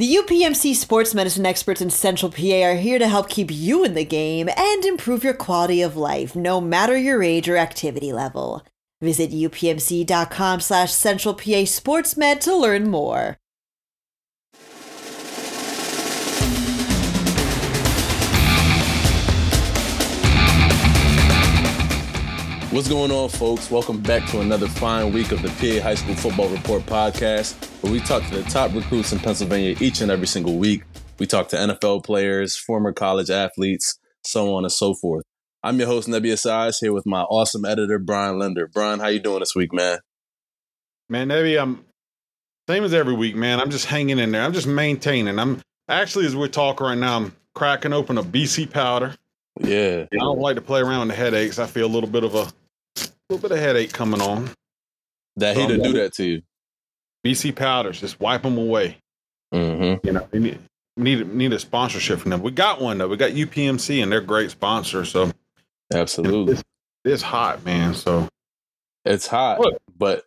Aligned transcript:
The 0.00 0.16
UPMC 0.16 0.76
sports 0.76 1.14
medicine 1.14 1.44
experts 1.44 1.82
in 1.82 1.90
Central 1.90 2.32
PA 2.32 2.62
are 2.62 2.76
here 2.76 2.98
to 2.98 3.06
help 3.06 3.28
keep 3.28 3.50
you 3.50 3.84
in 3.84 3.92
the 3.92 4.02
game 4.02 4.48
and 4.48 4.82
improve 4.86 5.22
your 5.22 5.34
quality 5.34 5.82
of 5.82 5.94
life, 5.94 6.34
no 6.34 6.58
matter 6.58 6.96
your 6.96 7.22
age 7.22 7.50
or 7.50 7.58
activity 7.58 8.10
level. 8.10 8.64
Visit 9.02 9.30
upmc.com 9.30 10.60
slash 10.60 10.90
central 10.90 11.34
PA 11.34 11.66
sportsmed 11.68 12.40
to 12.40 12.56
learn 12.56 12.88
more. 12.88 13.36
What's 22.72 22.88
going 22.88 23.10
on, 23.10 23.28
folks? 23.30 23.68
Welcome 23.68 24.00
back 24.00 24.30
to 24.30 24.40
another 24.42 24.68
fine 24.68 25.12
week 25.12 25.32
of 25.32 25.42
the 25.42 25.48
PA 25.48 25.82
High 25.82 25.96
School 25.96 26.14
Football 26.14 26.50
Report 26.50 26.86
podcast, 26.86 27.54
where 27.82 27.92
we 27.92 27.98
talk 27.98 28.22
to 28.28 28.36
the 28.36 28.48
top 28.48 28.72
recruits 28.72 29.12
in 29.12 29.18
Pennsylvania 29.18 29.74
each 29.80 30.00
and 30.02 30.08
every 30.08 30.28
single 30.28 30.56
week. 30.56 30.84
We 31.18 31.26
talk 31.26 31.48
to 31.48 31.56
NFL 31.56 32.04
players, 32.04 32.56
former 32.56 32.92
college 32.92 33.28
athletes, 33.28 33.98
so 34.22 34.54
on 34.54 34.64
and 34.64 34.70
so 34.70 34.94
forth. 34.94 35.24
I'm 35.64 35.80
your 35.80 35.88
host, 35.88 36.06
Nebia 36.06 36.38
Size, 36.38 36.78
here 36.78 36.92
with 36.92 37.06
my 37.06 37.22
awesome 37.22 37.64
editor, 37.64 37.98
Brian 37.98 38.38
Linder. 38.38 38.68
Brian, 38.68 39.00
how 39.00 39.08
you 39.08 39.18
doing 39.18 39.40
this 39.40 39.56
week, 39.56 39.72
man? 39.72 39.98
Man, 41.08 41.26
Nebby, 41.26 41.60
I'm 41.60 41.84
same 42.68 42.84
as 42.84 42.94
every 42.94 43.14
week, 43.14 43.34
man. 43.34 43.58
I'm 43.58 43.70
just 43.70 43.86
hanging 43.86 44.20
in 44.20 44.30
there. 44.30 44.42
I'm 44.42 44.52
just 44.52 44.68
maintaining. 44.68 45.40
I'm 45.40 45.60
actually, 45.88 46.26
as 46.26 46.36
we're 46.36 46.46
talking 46.46 46.86
right 46.86 46.96
now, 46.96 47.16
I'm 47.16 47.34
cracking 47.52 47.92
open 47.92 48.16
a 48.16 48.22
BC 48.22 48.70
powder. 48.70 49.16
Yeah. 49.58 50.04
I 50.12 50.16
don't 50.16 50.38
like 50.38 50.54
to 50.54 50.62
play 50.62 50.80
around 50.80 51.08
with 51.08 51.16
the 51.16 51.20
headaches. 51.20 51.58
I 51.58 51.66
feel 51.66 51.86
a 51.86 51.88
little 51.88 52.08
bit 52.08 52.22
of 52.22 52.36
a 52.36 52.46
little 53.30 53.48
bit 53.48 53.56
of 53.56 53.62
headache 53.62 53.92
coming 53.92 54.20
on. 54.20 54.50
That 55.36 55.56
heater 55.56 55.78
do 55.78 55.92
that 55.94 56.14
to 56.14 56.24
you. 56.24 56.42
BC 57.24 57.54
powders, 57.54 58.00
just 58.00 58.18
wipe 58.20 58.42
them 58.42 58.58
away. 58.58 58.98
Mm-hmm. 59.54 60.06
You 60.06 60.12
know, 60.12 60.28
we 60.32 60.38
need 60.38 60.58
need 60.96 61.32
need 61.32 61.52
a 61.52 61.58
sponsorship 61.58 62.18
from 62.20 62.30
them. 62.30 62.42
We 62.42 62.50
got 62.50 62.80
one 62.80 62.98
though. 62.98 63.08
We 63.08 63.16
got 63.16 63.32
UPMC, 63.32 64.02
and 64.02 64.10
they're 64.10 64.20
great 64.20 64.50
sponsors. 64.50 65.10
So 65.10 65.30
absolutely, 65.92 66.54
it's, 66.54 66.62
it's 67.04 67.22
hot, 67.22 67.64
man. 67.64 67.94
So 67.94 68.28
it's 69.04 69.26
hot, 69.26 69.60
Look. 69.60 69.78
but 69.96 70.24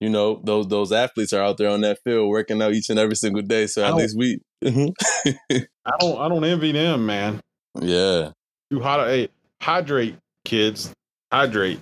you 0.00 0.10
know 0.10 0.40
those 0.44 0.68
those 0.68 0.92
athletes 0.92 1.32
are 1.32 1.42
out 1.42 1.56
there 1.58 1.70
on 1.70 1.80
that 1.82 1.98
field 2.04 2.28
working 2.28 2.60
out 2.60 2.72
each 2.72 2.90
and 2.90 2.98
every 2.98 3.16
single 3.16 3.42
day. 3.42 3.66
So 3.66 3.84
at 3.84 3.94
least 3.94 4.16
we. 4.16 4.40
Mm-hmm. 4.64 4.88
I 5.86 5.92
don't 5.98 6.20
I 6.20 6.28
don't 6.28 6.44
envy 6.44 6.72
them, 6.72 7.06
man. 7.06 7.40
Yeah. 7.80 8.32
Too 8.70 8.80
hot. 8.80 9.06
Hey, 9.06 9.28
hydrate, 9.60 10.16
kids. 10.44 10.92
Hydrate 11.32 11.80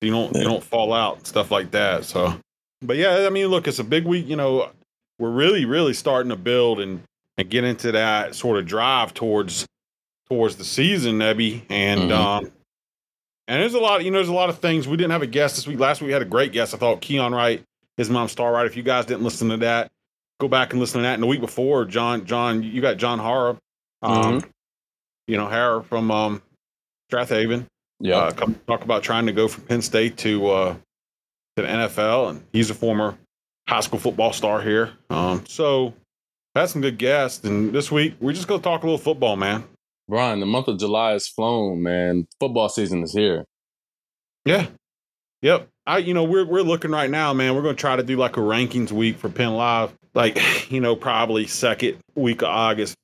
you 0.00 0.10
don't 0.10 0.34
yeah. 0.34 0.42
you 0.42 0.48
don't 0.48 0.62
fall 0.62 0.92
out 0.92 1.26
stuff 1.26 1.50
like 1.50 1.70
that. 1.72 2.04
So, 2.04 2.34
but 2.82 2.96
yeah, 2.96 3.26
I 3.26 3.30
mean, 3.30 3.48
look, 3.48 3.68
it's 3.68 3.78
a 3.78 3.84
big 3.84 4.04
week. 4.04 4.26
You 4.26 4.36
know, 4.36 4.70
we're 5.18 5.30
really 5.30 5.64
really 5.64 5.94
starting 5.94 6.30
to 6.30 6.36
build 6.36 6.80
and 6.80 7.02
and 7.36 7.48
get 7.48 7.64
into 7.64 7.92
that 7.92 8.34
sort 8.34 8.58
of 8.58 8.66
drive 8.66 9.14
towards 9.14 9.66
towards 10.28 10.56
the 10.56 10.64
season, 10.64 11.18
Nebby, 11.18 11.62
and 11.68 12.00
mm-hmm. 12.02 12.12
um. 12.12 12.52
And 13.50 13.62
there's 13.62 13.72
a 13.72 13.78
lot, 13.78 14.04
you 14.04 14.10
know, 14.10 14.18
there's 14.18 14.28
a 14.28 14.34
lot 14.34 14.50
of 14.50 14.58
things. 14.58 14.86
We 14.86 14.98
didn't 14.98 15.12
have 15.12 15.22
a 15.22 15.26
guest 15.26 15.56
this 15.56 15.66
week. 15.66 15.78
Last 15.78 16.02
week 16.02 16.08
we 16.08 16.12
had 16.12 16.20
a 16.20 16.26
great 16.26 16.52
guest. 16.52 16.74
I 16.74 16.76
thought 16.76 17.00
Keon 17.00 17.32
Wright, 17.34 17.62
his 17.96 18.10
mom 18.10 18.28
Star 18.28 18.52
Wright. 18.52 18.66
If 18.66 18.76
you 18.76 18.82
guys 18.82 19.06
didn't 19.06 19.22
listen 19.22 19.48
to 19.48 19.56
that, 19.56 19.90
go 20.38 20.48
back 20.48 20.72
and 20.72 20.80
listen 20.80 20.98
to 20.98 21.02
that. 21.04 21.14
And 21.14 21.22
the 21.22 21.26
week 21.26 21.40
before, 21.40 21.86
John, 21.86 22.26
John, 22.26 22.62
you 22.62 22.82
got 22.82 22.98
John 22.98 23.18
Hara, 23.18 23.56
um, 24.02 24.40
mm-hmm. 24.40 24.50
you 25.28 25.38
know, 25.38 25.48
Hara 25.48 25.82
from 25.82 26.10
um, 26.10 26.42
Strath 27.08 27.30
Haven. 27.30 27.66
Yeah, 28.00 28.16
uh, 28.16 28.30
come 28.32 28.54
talk 28.66 28.84
about 28.84 29.02
trying 29.02 29.26
to 29.26 29.32
go 29.32 29.48
from 29.48 29.64
Penn 29.64 29.82
State 29.82 30.16
to 30.18 30.46
uh, 30.48 30.72
to 31.56 31.62
the 31.62 31.68
NFL, 31.68 32.30
and 32.30 32.44
he's 32.52 32.70
a 32.70 32.74
former 32.74 33.18
high 33.68 33.80
school 33.80 33.98
football 33.98 34.32
star 34.32 34.60
here. 34.62 34.92
Um, 35.10 35.44
so 35.46 35.94
had 36.54 36.66
some 36.66 36.80
good 36.80 36.98
guests, 36.98 37.44
and 37.44 37.72
this 37.72 37.90
week 37.90 38.14
we're 38.20 38.32
just 38.32 38.46
gonna 38.46 38.62
talk 38.62 38.82
a 38.82 38.86
little 38.86 38.98
football, 38.98 39.36
man. 39.36 39.64
Brian, 40.08 40.40
the 40.40 40.46
month 40.46 40.68
of 40.68 40.78
July 40.78 41.14
is 41.14 41.28
flown, 41.28 41.82
man. 41.82 42.26
Football 42.40 42.68
season 42.68 43.02
is 43.02 43.12
here. 43.12 43.44
Yeah. 44.44 44.66
Yep. 45.42 45.68
I 45.86 45.98
you 45.98 46.14
know, 46.14 46.24
we're 46.24 46.46
we're 46.46 46.62
looking 46.62 46.90
right 46.90 47.10
now, 47.10 47.32
man. 47.32 47.54
We're 47.54 47.62
gonna 47.62 47.74
try 47.74 47.96
to 47.96 48.02
do 48.02 48.16
like 48.16 48.36
a 48.36 48.40
rankings 48.40 48.92
week 48.92 49.18
for 49.18 49.28
Penn 49.28 49.54
Live. 49.54 49.92
Like, 50.14 50.40
you 50.70 50.80
know, 50.80 50.96
probably 50.96 51.46
second 51.46 51.98
week 52.14 52.42
of 52.42 52.48
August. 52.48 52.94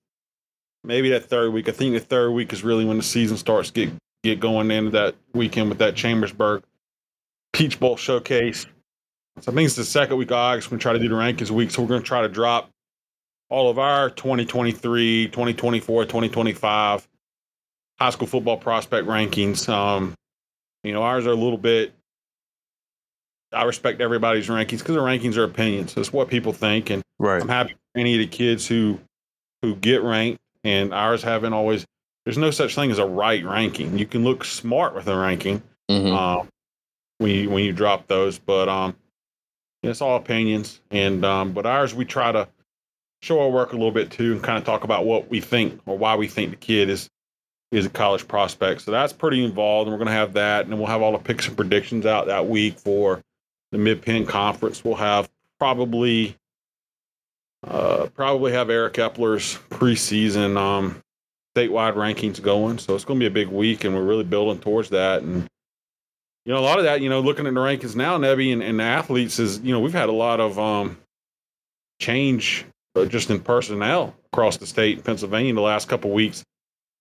Maybe 0.84 1.10
that 1.10 1.24
third 1.24 1.52
week. 1.52 1.68
I 1.68 1.72
think 1.72 1.94
the 1.94 2.00
third 2.00 2.30
week 2.30 2.52
is 2.52 2.62
really 2.62 2.84
when 2.84 2.96
the 2.96 3.02
season 3.02 3.36
starts 3.36 3.70
get 3.70 3.90
get 4.24 4.40
going 4.40 4.70
into 4.70 4.90
that 4.92 5.14
weekend 5.34 5.68
with 5.68 5.78
that 5.78 5.94
Chambersburg 5.94 6.64
Peach 7.52 7.78
Bowl 7.78 7.96
showcase. 7.96 8.66
So 9.40 9.52
I 9.52 9.54
think 9.54 9.66
it's 9.66 9.76
the 9.76 9.84
second 9.84 10.16
week 10.16 10.30
of 10.30 10.36
August. 10.36 10.68
We're 10.68 10.70
going 10.70 10.78
to 10.80 10.82
try 10.82 10.92
to 10.94 10.98
do 10.98 11.08
the 11.08 11.14
rankings 11.14 11.50
week. 11.50 11.70
So 11.70 11.82
we're 11.82 11.88
going 11.88 12.00
to 12.00 12.06
try 12.06 12.22
to 12.22 12.28
drop 12.28 12.70
all 13.50 13.70
of 13.70 13.78
our 13.78 14.10
2023, 14.10 15.26
2024, 15.26 16.04
2025 16.04 17.08
high 18.00 18.10
school 18.10 18.26
football 18.26 18.56
prospect 18.56 19.06
rankings. 19.06 19.68
Um, 19.68 20.14
you 20.82 20.92
know, 20.92 21.02
ours 21.02 21.26
are 21.26 21.30
a 21.30 21.36
little 21.36 21.58
bit. 21.58 21.92
I 23.52 23.64
respect 23.64 24.00
everybody's 24.00 24.48
rankings 24.48 24.78
because 24.78 24.94
the 24.94 25.00
rankings 25.00 25.36
are 25.36 25.44
opinions. 25.44 25.96
It's 25.96 26.12
what 26.12 26.28
people 26.28 26.52
think, 26.52 26.90
and 26.90 27.02
right. 27.18 27.40
I'm 27.40 27.48
happy 27.48 27.74
for 27.74 28.00
any 28.00 28.14
of 28.14 28.18
the 28.18 28.26
kids 28.26 28.66
who 28.66 28.98
who 29.62 29.76
get 29.76 30.02
ranked. 30.02 30.40
And 30.64 30.94
ours 30.94 31.22
haven't 31.22 31.52
always 31.52 31.84
there's 32.24 32.38
no 32.38 32.50
such 32.50 32.74
thing 32.74 32.90
as 32.90 32.98
a 32.98 33.06
right 33.06 33.44
ranking. 33.44 33.98
You 33.98 34.06
can 34.06 34.24
look 34.24 34.44
smart 34.44 34.94
with 34.94 35.08
a 35.08 35.16
ranking 35.16 35.62
mm-hmm. 35.90 36.12
um, 36.12 36.48
when 37.18 37.30
you 37.30 37.50
when 37.50 37.64
you 37.64 37.72
drop 37.72 38.06
those, 38.06 38.38
but 38.38 38.68
um, 38.68 38.96
it's 39.82 40.00
all 40.00 40.16
opinions. 40.16 40.80
And 40.90 41.24
um, 41.24 41.52
but 41.52 41.66
ours, 41.66 41.94
we 41.94 42.04
try 42.04 42.32
to 42.32 42.48
show 43.22 43.40
our 43.40 43.50
work 43.50 43.72
a 43.72 43.76
little 43.76 43.92
bit 43.92 44.10
too, 44.10 44.32
and 44.32 44.42
kind 44.42 44.58
of 44.58 44.64
talk 44.64 44.84
about 44.84 45.04
what 45.04 45.28
we 45.28 45.40
think 45.40 45.80
or 45.86 45.98
why 45.98 46.16
we 46.16 46.28
think 46.28 46.50
the 46.50 46.56
kid 46.56 46.88
is 46.88 47.08
is 47.72 47.86
a 47.86 47.90
college 47.90 48.26
prospect. 48.28 48.82
So 48.82 48.90
that's 48.90 49.12
pretty 49.12 49.44
involved, 49.44 49.88
and 49.88 49.92
we're 49.92 50.04
going 50.04 50.14
to 50.14 50.18
have 50.18 50.34
that, 50.34 50.66
and 50.66 50.78
we'll 50.78 50.86
have 50.86 51.02
all 51.02 51.12
the 51.12 51.18
picks 51.18 51.48
and 51.48 51.56
predictions 51.56 52.06
out 52.06 52.26
that 52.26 52.46
week 52.46 52.78
for 52.78 53.22
the 53.72 53.78
Mid 53.78 54.00
Penn 54.00 54.26
Conference. 54.26 54.84
We'll 54.84 54.94
have 54.94 55.28
probably 55.58 56.36
uh, 57.66 58.06
probably 58.14 58.52
have 58.52 58.70
Eric 58.70 58.98
Epler's 58.98 59.58
preseason 59.70 60.56
um, 60.56 61.02
statewide 61.56 61.94
rankings 61.94 62.40
going. 62.42 62.78
So 62.78 62.94
it's 62.94 63.04
going 63.04 63.20
to 63.20 63.24
be 63.24 63.26
a 63.26 63.44
big 63.44 63.52
week, 63.52 63.84
and 63.84 63.94
we're 63.94 64.04
really 64.04 64.24
building 64.24 64.60
towards 64.60 64.90
that. 64.90 65.22
And 65.22 65.46
you 66.44 66.52
know, 66.52 66.58
a 66.58 66.60
lot 66.60 66.78
of 66.78 66.84
that, 66.84 67.00
you 67.00 67.08
know, 67.08 67.20
looking 67.20 67.46
at 67.46 67.54
the 67.54 67.60
rankings 67.60 67.96
now, 67.96 68.18
Nebby 68.18 68.52
and, 68.52 68.62
and 68.62 68.78
the 68.78 68.84
athletes 68.84 69.38
is, 69.38 69.60
you 69.60 69.72
know, 69.72 69.80
we've 69.80 69.94
had 69.94 70.08
a 70.08 70.12
lot 70.12 70.40
of 70.40 70.58
um, 70.58 70.98
change 72.00 72.66
uh, 72.94 73.06
just 73.06 73.30
in 73.30 73.40
personnel 73.40 74.14
across 74.32 74.58
the 74.58 74.66
state, 74.66 75.04
Pennsylvania, 75.04 75.50
in 75.50 75.56
the 75.56 75.62
last 75.62 75.88
couple 75.88 76.10
weeks. 76.10 76.44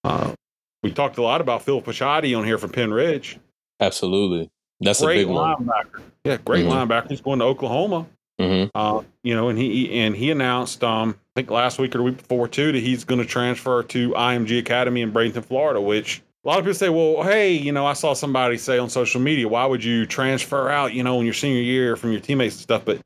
Uh, 0.04 0.34
we 0.82 0.92
talked 0.92 1.18
a 1.18 1.22
lot 1.22 1.42
about 1.42 1.64
Phil 1.64 1.82
Picciotti 1.82 2.38
on 2.38 2.46
here 2.46 2.58
from 2.58 2.72
Pennridge. 2.72 3.38
Absolutely, 3.80 4.50
that's 4.80 5.02
great 5.02 5.24
a 5.24 5.28
big 5.28 5.36
linebacker. 5.36 5.94
One. 5.94 6.12
Yeah, 6.24 6.38
great 6.38 6.66
mm-hmm. 6.66 6.92
linebacker. 6.92 7.10
He's 7.10 7.22
going 7.22 7.40
to 7.40 7.46
Oklahoma. 7.46 8.06
Mm-hmm. 8.40 8.70
Uh, 8.74 9.04
you 9.24 9.36
know, 9.36 9.50
and 9.50 9.60
he 9.60 10.00
and 10.00 10.16
he 10.16 10.32
announced, 10.32 10.84
um, 10.84 11.16
I 11.36 11.40
think 11.40 11.50
last 11.50 11.80
week 11.80 11.96
or 11.96 11.98
the 11.98 12.04
week 12.04 12.18
before 12.18 12.48
too, 12.48 12.72
that 12.72 12.80
he's 12.80 13.04
going 13.06 13.20
to 13.20 13.26
transfer 13.26 13.82
to 13.82 14.10
IMG 14.12 14.60
Academy 14.60 15.02
in 15.02 15.12
Bradenton, 15.12 15.44
Florida. 15.44 15.82
Which 15.82 16.22
a 16.44 16.48
lot 16.48 16.60
of 16.60 16.66
people 16.66 16.76
say, 16.76 16.90
well, 16.90 17.24
hey, 17.24 17.54
you 17.54 17.72
know, 17.72 17.88
I 17.88 17.94
saw 17.94 18.14
somebody 18.14 18.58
say 18.58 18.78
on 18.78 18.90
social 18.92 19.20
media, 19.20 19.48
why 19.48 19.66
would 19.66 19.84
you 19.84 20.06
transfer 20.06 20.70
out, 20.70 20.94
you 20.94 21.04
know, 21.04 21.20
in 21.20 21.26
your 21.26 21.34
senior 21.34 21.62
year 21.62 21.96
from 21.96 22.12
your 22.12 22.22
teammates 22.22 22.56
and 22.56 22.62
stuff? 22.62 22.86
But 22.86 23.02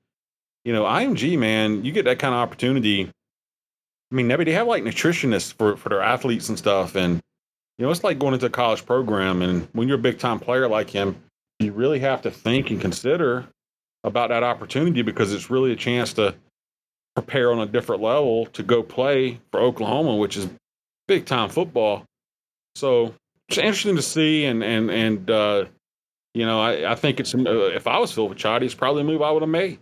you 0.66 0.74
know, 0.74 0.84
IMG, 0.84 1.40
man, 1.40 1.86
you 1.86 1.94
get 1.94 2.04
that 2.04 2.20
kind 2.20 2.34
of 2.36 2.42
opportunity. 2.42 3.10
I 4.12 4.16
mean, 4.16 4.28
they 4.28 4.52
have 4.52 4.68
like 4.68 4.84
nutritionists 4.84 5.54
for 5.54 5.78
for 5.78 5.88
their 5.88 6.02
athletes 6.02 6.50
and 6.50 6.58
stuff, 6.58 6.96
and 6.96 7.22
you 7.78 7.86
know, 7.86 7.92
it's 7.92 8.04
like 8.04 8.20
going 8.20 8.34
into 8.34 8.48
a 8.48 8.50
college 8.50 8.86
program. 8.86 9.42
And 9.42 9.70
when 9.72 9.88
you're 9.88 10.00
a 10.00 10.02
big 10.02 10.20
time 10.20 10.42
player 10.42 10.68
like 10.68 10.90
him, 10.90 11.16
you 11.60 11.72
really 11.72 12.00
have 12.00 12.22
to 12.24 12.32
think 12.32 12.72
and 12.72 12.82
consider 12.82 13.48
about 14.04 14.30
that 14.30 14.44
opportunity 14.44 15.02
because 15.02 15.32
it's 15.34 15.50
really 15.50 15.72
a 15.72 15.76
chance 15.78 16.12
to 16.14 16.36
prepare 17.18 17.52
on 17.52 17.60
a 17.60 17.66
different 17.66 18.00
level 18.00 18.46
to 18.46 18.62
go 18.62 18.84
play 18.84 19.40
for 19.50 19.60
Oklahoma, 19.60 20.16
which 20.18 20.38
is 20.38 20.48
big 21.08 21.26
time 21.26 21.50
football. 21.50 22.06
So 22.76 23.16
it's 23.50 23.58
interesting 23.58 23.96
to 23.96 24.04
see, 24.04 24.46
and 24.46 24.64
and 24.64 24.92
and 24.92 25.32
uh, 25.32 25.66
you 26.36 26.46
know, 26.46 26.62
I, 26.62 26.92
I 26.92 26.94
think 26.94 27.20
it's 27.20 27.34
if 27.34 27.88
I 27.88 27.98
was 27.98 28.12
Phil 28.12 28.30
Picciotti, 28.30 28.66
it's 28.66 28.76
probably 28.76 29.02
a 29.02 29.06
move 29.06 29.24
I 29.24 29.32
would 29.32 29.42
have 29.42 29.50
made. 29.50 29.80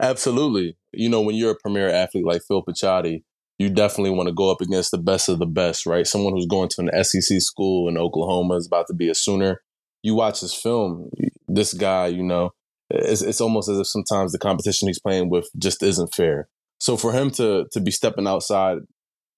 Absolutely, 0.00 0.74
you 0.92 1.10
know, 1.10 1.20
when 1.20 1.34
you're 1.34 1.50
a 1.50 1.58
premier 1.62 1.90
athlete 1.90 2.24
like 2.24 2.40
Phil 2.48 2.64
Picciotti, 2.64 3.22
you 3.58 3.68
definitely 3.68 4.16
want 4.16 4.30
to 4.30 4.34
go 4.34 4.50
up 4.50 4.62
against 4.62 4.92
the 4.92 4.98
best 4.98 5.28
of 5.28 5.38
the 5.38 5.46
best, 5.46 5.84
right? 5.84 6.06
Someone 6.06 6.32
who's 6.32 6.46
going 6.46 6.70
to 6.70 6.88
an 6.88 7.04
SEC 7.04 7.42
school 7.42 7.86
in 7.86 7.98
Oklahoma 7.98 8.56
is 8.56 8.66
about 8.66 8.86
to 8.86 8.94
be 8.94 9.10
a 9.10 9.14
Sooner. 9.14 9.60
You 10.02 10.14
watch 10.14 10.40
his 10.40 10.54
film, 10.54 11.10
this 11.46 11.74
guy, 11.74 12.06
you 12.06 12.22
know, 12.22 12.52
it's, 12.88 13.20
it's 13.20 13.42
almost 13.42 13.68
as 13.68 13.78
if 13.78 13.86
sometimes 13.86 14.32
the 14.32 14.38
competition 14.38 14.88
he's 14.88 14.98
playing 14.98 15.28
with 15.28 15.50
just 15.58 15.82
isn't 15.82 16.14
fair. 16.14 16.48
So 16.82 16.96
for 16.96 17.12
him 17.12 17.30
to 17.32 17.66
to 17.70 17.80
be 17.80 17.92
stepping 17.92 18.26
outside 18.26 18.78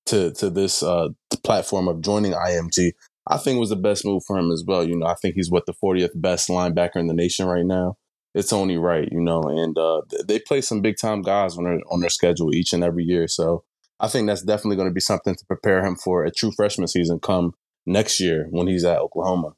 to 0.06 0.32
to 0.32 0.48
this 0.48 0.82
uh, 0.82 1.08
platform 1.42 1.88
of 1.88 2.00
joining 2.00 2.32
IMG, 2.32 2.92
I 3.26 3.36
think 3.36 3.60
was 3.60 3.68
the 3.68 3.76
best 3.76 4.06
move 4.06 4.22
for 4.26 4.38
him 4.38 4.50
as 4.50 4.64
well. 4.66 4.82
You 4.82 4.96
know, 4.96 5.04
I 5.04 5.14
think 5.20 5.34
he's 5.34 5.50
what 5.50 5.66
the 5.66 5.74
40th 5.74 6.12
best 6.14 6.48
linebacker 6.48 6.96
in 6.96 7.06
the 7.06 7.12
nation 7.12 7.44
right 7.46 7.66
now. 7.66 7.98
it's 8.34 8.54
only 8.54 8.78
right, 8.78 9.06
you 9.12 9.20
know. 9.20 9.42
And 9.42 9.76
uh, 9.76 10.00
they 10.26 10.38
play 10.38 10.62
some 10.62 10.80
big 10.80 10.96
time 10.98 11.20
guys 11.20 11.58
on 11.58 11.64
their 11.64 11.80
on 11.90 12.00
their 12.00 12.08
schedule 12.08 12.54
each 12.54 12.72
and 12.72 12.82
every 12.82 13.04
year. 13.04 13.28
So 13.28 13.64
I 14.00 14.08
think 14.08 14.26
that's 14.26 14.42
definitely 14.42 14.76
going 14.76 14.88
to 14.88 14.94
be 14.94 15.00
something 15.00 15.34
to 15.34 15.44
prepare 15.44 15.84
him 15.84 15.96
for 15.96 16.24
a 16.24 16.30
true 16.30 16.50
freshman 16.56 16.88
season 16.88 17.20
come 17.20 17.52
next 17.84 18.20
year 18.20 18.46
when 18.52 18.68
he's 18.68 18.86
at 18.86 19.00
Oklahoma. 19.00 19.52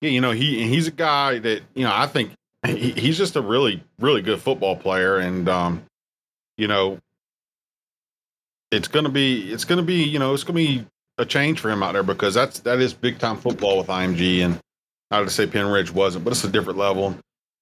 Yeah, 0.00 0.10
you 0.10 0.20
know 0.20 0.32
he 0.32 0.66
he's 0.66 0.88
a 0.88 0.96
guy 1.08 1.38
that 1.38 1.62
you 1.76 1.84
know 1.84 1.92
I 1.94 2.08
think 2.08 2.32
he, 2.66 2.90
he's 2.90 3.18
just 3.18 3.36
a 3.36 3.40
really 3.40 3.84
really 4.00 4.22
good 4.22 4.40
football 4.40 4.74
player, 4.74 5.18
and 5.18 5.48
um, 5.48 5.84
you 6.56 6.68
know 6.68 6.98
it's 8.70 8.88
gonna 8.88 9.08
be 9.08 9.52
it's 9.52 9.64
gonna 9.64 9.82
be 9.82 10.02
you 10.04 10.18
know 10.18 10.34
it's 10.34 10.44
gonna 10.44 10.56
be 10.56 10.84
a 11.18 11.24
change 11.24 11.60
for 11.60 11.70
him 11.70 11.82
out 11.82 11.92
there 11.92 12.02
because 12.02 12.34
that's 12.34 12.60
that 12.60 12.80
is 12.80 12.92
big 12.92 13.18
time 13.18 13.36
football 13.36 13.78
with 13.78 13.86
IMG, 13.86 14.44
and 14.44 14.58
not 15.10 15.20
to 15.20 15.30
say 15.30 15.46
Pennridge 15.46 15.90
wasn't, 15.90 16.24
but 16.24 16.32
it's 16.32 16.44
a 16.44 16.48
different 16.48 16.78
level. 16.78 17.16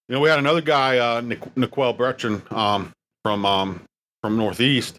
You 0.08 0.14
know, 0.14 0.20
we 0.20 0.28
had 0.28 0.38
another 0.38 0.60
guy, 0.60 0.98
uh, 0.98 1.22
Naquil 1.22 1.96
Betrand, 1.96 2.42
um, 2.52 2.92
from 3.22 3.46
um, 3.46 3.82
from 4.22 4.36
Northeast. 4.36 4.96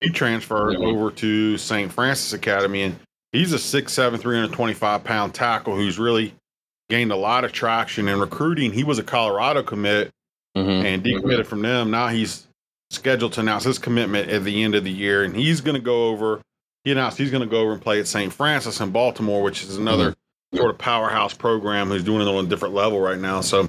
He 0.00 0.10
transferred 0.10 0.76
mm-hmm. 0.76 0.84
over 0.84 1.10
to 1.10 1.58
St. 1.58 1.92
Frances 1.92 2.32
Academy, 2.32 2.82
and 2.82 2.96
he's 3.32 3.52
a 3.52 3.56
6'7", 3.56 4.20
325 4.20 5.02
pound 5.02 5.34
tackle 5.34 5.74
who's 5.74 5.98
really 5.98 6.32
gained 6.88 7.10
a 7.10 7.16
lot 7.16 7.44
of 7.44 7.52
traction 7.52 8.06
in 8.08 8.20
recruiting. 8.20 8.72
He 8.72 8.84
was 8.84 9.00
a 9.00 9.02
Colorado 9.02 9.62
commit 9.62 10.10
mm-hmm. 10.56 10.86
and 10.86 11.02
decommitted 11.02 11.40
mm-hmm. 11.40 11.48
from 11.48 11.62
them. 11.62 11.90
Now 11.90 12.08
he's 12.08 12.46
scheduled 12.90 13.32
to 13.34 13.40
announce 13.40 13.64
his 13.64 13.78
commitment 13.78 14.30
at 14.30 14.44
the 14.44 14.62
end 14.62 14.74
of 14.74 14.84
the 14.84 14.90
year, 14.90 15.24
and 15.24 15.34
he's 15.36 15.60
going 15.60 15.74
to 15.74 15.80
go 15.80 16.08
over. 16.08 16.40
He 16.84 16.92
announced 16.92 17.18
he's 17.18 17.30
going 17.30 17.42
to 17.42 17.48
go 17.48 17.60
over 17.60 17.72
and 17.72 17.82
play 17.82 18.00
at 18.00 18.06
St. 18.06 18.32
Frances 18.32 18.80
in 18.80 18.90
Baltimore, 18.90 19.42
which 19.42 19.62
is 19.62 19.76
another 19.76 20.12
mm-hmm. 20.12 20.56
sort 20.56 20.70
of 20.70 20.78
powerhouse 20.78 21.34
program 21.34 21.88
who's 21.88 22.04
doing 22.04 22.22
it 22.22 22.28
on 22.28 22.46
a 22.46 22.48
different 22.48 22.74
level 22.74 23.00
right 23.00 23.18
now. 23.18 23.40
So, 23.40 23.68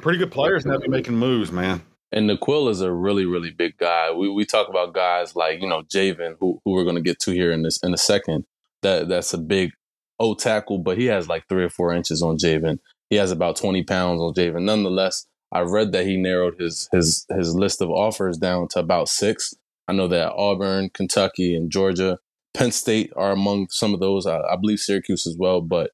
pretty 0.00 0.18
good 0.18 0.30
players 0.30 0.66
now 0.66 0.78
be 0.78 0.88
making 0.88 1.16
moves, 1.16 1.50
man. 1.50 1.82
And 2.12 2.28
Naquil 2.28 2.68
is 2.70 2.80
a 2.80 2.92
really, 2.92 3.24
really 3.24 3.50
big 3.50 3.76
guy. 3.78 4.12
We 4.12 4.28
we 4.28 4.44
talk 4.44 4.68
about 4.68 4.92
guys 4.92 5.36
like 5.36 5.62
you 5.62 5.68
know 5.68 5.82
Javen, 5.82 6.36
who 6.40 6.60
who 6.64 6.72
we're 6.72 6.84
going 6.84 6.96
to 6.96 7.02
get 7.02 7.20
to 7.20 7.30
here 7.30 7.52
in 7.52 7.62
this 7.62 7.78
in 7.82 7.94
a 7.94 7.98
second. 7.98 8.44
That 8.82 9.08
that's 9.08 9.32
a 9.32 9.38
big 9.38 9.70
O 10.18 10.34
tackle, 10.34 10.78
but 10.78 10.98
he 10.98 11.06
has 11.06 11.28
like 11.28 11.48
three 11.48 11.64
or 11.64 11.70
four 11.70 11.92
inches 11.92 12.22
on 12.22 12.36
Javen. 12.36 12.78
He 13.08 13.16
has 13.16 13.32
about 13.32 13.56
20 13.56 13.82
pounds 13.84 14.20
on 14.20 14.34
Javen. 14.34 14.62
Nonetheless, 14.62 15.26
I 15.52 15.60
read 15.60 15.92
that 15.92 16.06
he 16.06 16.16
narrowed 16.16 16.60
his 16.60 16.88
his 16.92 17.26
his 17.30 17.54
list 17.54 17.80
of 17.80 17.90
offers 17.90 18.38
down 18.38 18.68
to 18.68 18.78
about 18.78 19.08
six. 19.08 19.54
I 19.88 19.92
know 19.92 20.08
that 20.08 20.32
Auburn, 20.32 20.90
Kentucky, 20.90 21.54
and 21.54 21.70
Georgia, 21.70 22.18
Penn 22.54 22.70
State 22.70 23.12
are 23.16 23.32
among 23.32 23.68
some 23.70 23.92
of 23.92 24.00
those. 24.00 24.26
I, 24.26 24.38
I 24.38 24.56
believe 24.56 24.78
Syracuse 24.78 25.26
as 25.26 25.36
well. 25.36 25.60
But 25.60 25.90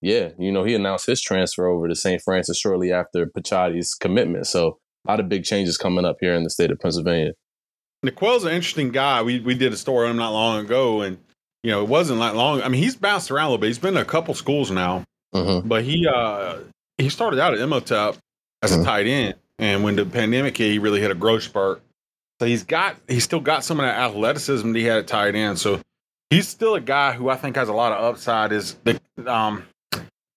yeah, 0.00 0.30
you 0.38 0.52
know, 0.52 0.64
he 0.64 0.74
announced 0.74 1.06
his 1.06 1.20
transfer 1.20 1.66
over 1.66 1.88
to 1.88 1.96
St. 1.96 2.22
Frances 2.22 2.58
shortly 2.58 2.92
after 2.92 3.26
Picciotti's 3.26 3.94
commitment. 3.94 4.46
So 4.46 4.78
a 5.06 5.10
lot 5.10 5.20
of 5.20 5.28
big 5.28 5.44
changes 5.44 5.76
coming 5.76 6.04
up 6.04 6.16
here 6.20 6.34
in 6.34 6.44
the 6.44 6.50
state 6.50 6.70
of 6.70 6.78
Pennsylvania. 6.78 7.32
Naquil's 8.04 8.44
an 8.44 8.52
interesting 8.52 8.90
guy. 8.90 9.22
We 9.22 9.40
we 9.40 9.54
did 9.54 9.72
a 9.72 9.76
story 9.76 10.06
on 10.06 10.12
him 10.12 10.16
not 10.16 10.32
long 10.32 10.64
ago, 10.64 11.02
and 11.02 11.18
you 11.62 11.70
know, 11.70 11.82
it 11.82 11.88
wasn't 11.88 12.20
that 12.20 12.36
long. 12.36 12.62
I 12.62 12.68
mean, 12.68 12.82
he's 12.82 12.96
bounced 12.96 13.30
around 13.30 13.46
a 13.46 13.48
little 13.50 13.60
bit. 13.60 13.68
He's 13.68 13.78
been 13.78 13.94
to 13.94 14.00
a 14.00 14.04
couple 14.04 14.34
schools 14.34 14.70
now, 14.70 15.04
mm-hmm. 15.34 15.66
but 15.68 15.84
he 15.84 16.06
uh 16.06 16.58
he 16.98 17.08
started 17.08 17.40
out 17.40 17.54
at 17.54 17.60
Imhotep 17.60 18.16
as 18.62 18.72
mm-hmm. 18.72 18.82
a 18.82 18.84
tight 18.84 19.06
end, 19.06 19.34
and 19.58 19.82
when 19.82 19.96
the 19.96 20.04
pandemic 20.04 20.56
hit, 20.56 20.70
he 20.70 20.78
really 20.78 21.00
hit 21.00 21.10
a 21.10 21.14
growth 21.14 21.42
spurt. 21.42 21.82
So 22.40 22.46
he's 22.46 22.64
got 22.64 22.96
he's 23.08 23.24
still 23.24 23.40
got 23.40 23.64
some 23.64 23.78
of 23.80 23.86
that 23.86 23.96
athleticism 23.96 24.72
that 24.72 24.78
he 24.78 24.84
had 24.84 24.98
at 24.98 25.06
tight 25.06 25.34
end. 25.34 25.58
So 25.58 25.80
he's 26.30 26.48
still 26.48 26.74
a 26.74 26.80
guy 26.80 27.12
who 27.12 27.28
I 27.28 27.36
think 27.36 27.56
has 27.56 27.68
a 27.68 27.72
lot 27.72 27.92
of 27.92 28.02
upside. 28.02 28.52
Is 28.52 28.74
the 28.84 29.00
um 29.26 29.64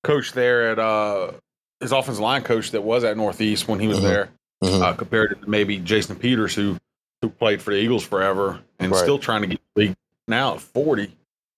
coach 0.04 0.34
there 0.34 0.72
at 0.72 0.80
uh 0.80 1.32
his 1.80 1.92
offensive 1.92 2.22
line 2.22 2.44
coach 2.44 2.72
that 2.72 2.84
was 2.84 3.04
at 3.04 3.18
Northeast 3.18 3.68
when 3.68 3.80
he 3.80 3.88
was 3.88 3.98
mm-hmm. 3.98 4.08
there, 4.08 4.30
mm-hmm. 4.64 4.84
uh, 4.84 4.94
compared 4.94 5.42
to 5.42 5.50
maybe 5.50 5.80
Jason 5.80 6.16
Peters 6.16 6.54
who 6.54 6.78
who 7.22 7.30
played 7.30 7.62
for 7.62 7.72
the 7.72 7.78
Eagles 7.78 8.04
forever 8.04 8.62
and 8.80 8.92
right. 8.92 9.02
still 9.02 9.18
trying 9.18 9.42
to 9.42 9.48
get 9.48 9.60
the 9.74 9.82
league 9.82 9.96
now 10.28 10.56
at 10.56 10.62
40, 10.62 11.12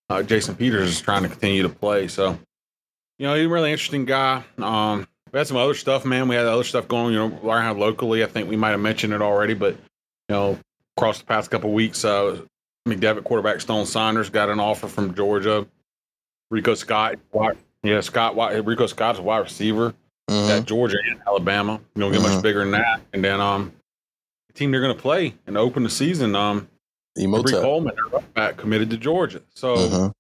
uh, 0.09 0.23
Jason 0.23 0.55
Peters 0.55 0.89
is 0.89 1.01
trying 1.01 1.23
to 1.23 1.29
continue 1.29 1.63
to 1.63 1.69
play. 1.69 2.07
So, 2.07 2.39
you 3.17 3.27
know, 3.27 3.35
he's 3.35 3.45
a 3.45 3.49
really 3.49 3.71
interesting 3.71 4.05
guy. 4.05 4.43
Um, 4.57 5.07
we 5.31 5.37
had 5.37 5.47
some 5.47 5.57
other 5.57 5.73
stuff, 5.73 6.05
man. 6.05 6.27
We 6.27 6.35
had 6.35 6.45
other 6.45 6.63
stuff 6.63 6.87
going, 6.87 7.13
you 7.13 7.19
know, 7.19 7.39
around 7.43 7.79
locally. 7.79 8.23
I 8.23 8.27
think 8.27 8.49
we 8.49 8.55
might 8.55 8.71
have 8.71 8.79
mentioned 8.79 9.13
it 9.13 9.21
already, 9.21 9.53
but, 9.53 9.73
you 9.73 9.79
know, 10.29 10.59
across 10.97 11.19
the 11.19 11.25
past 11.25 11.51
couple 11.51 11.71
weeks, 11.71 12.05
uh, 12.05 12.41
McDevitt 12.87 13.23
quarterback 13.23 13.61
Stone 13.61 13.85
Saunders 13.85 14.29
got 14.29 14.49
an 14.49 14.59
offer 14.59 14.87
from 14.87 15.13
Georgia. 15.13 15.67
Rico 16.49 16.75
Scott, 16.75 17.15
yeah, 17.83 18.01
Scott, 18.01 18.35
Rico 18.65 18.87
Scott's 18.87 19.19
a 19.19 19.21
wide 19.21 19.39
receiver 19.39 19.93
mm-hmm. 20.29 20.51
at 20.51 20.65
Georgia 20.65 20.97
and 21.09 21.19
Alabama. 21.27 21.81
You 21.95 22.01
don't 22.01 22.11
get 22.11 22.21
mm-hmm. 22.21 22.35
much 22.35 22.43
bigger 22.43 22.59
than 22.59 22.71
that. 22.71 23.01
And 23.13 23.23
then, 23.23 23.41
um, 23.41 23.73
the 24.47 24.53
team 24.53 24.71
they're 24.71 24.81
going 24.81 24.95
to 24.95 25.01
play 25.01 25.35
and 25.45 25.57
open 25.57 25.83
the 25.83 25.89
season, 25.89 26.35
um, 26.35 26.69
Imhotep. 27.17 27.61
Coleman, 27.61 27.95
back 28.33 28.57
committed 28.57 28.89
to 28.91 28.97
Georgia. 28.97 29.41
So 29.55 29.73
uh-huh. 29.73 30.11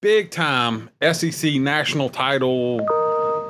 big 0.00 0.30
time 0.30 0.90
SEC 1.12 1.54
national 1.54 2.10
title 2.10 2.86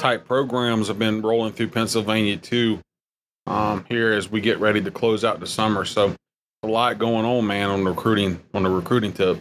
type 0.03 0.27
programs 0.27 0.89
have 0.89 0.99
been 0.99 1.23
rolling 1.23 1.53
through 1.53 1.69
Pennsylvania 1.69 2.37
too. 2.37 2.81
Um, 3.47 3.85
here 3.89 4.13
as 4.13 4.31
we 4.31 4.41
get 4.41 4.61
ready 4.61 4.81
to 4.81 4.91
close 4.91 5.25
out 5.25 5.41
the 5.41 5.47
summer. 5.47 5.85
So 5.85 6.15
a 6.63 6.69
lot 6.69 6.99
going 6.99 7.25
on, 7.25 7.47
man, 7.47 7.71
on 7.71 7.83
the 7.83 7.91
recruiting 7.91 8.41
on 8.55 8.63
the 8.63 8.71
recruiting 8.71 9.13
tip. 9.13 9.39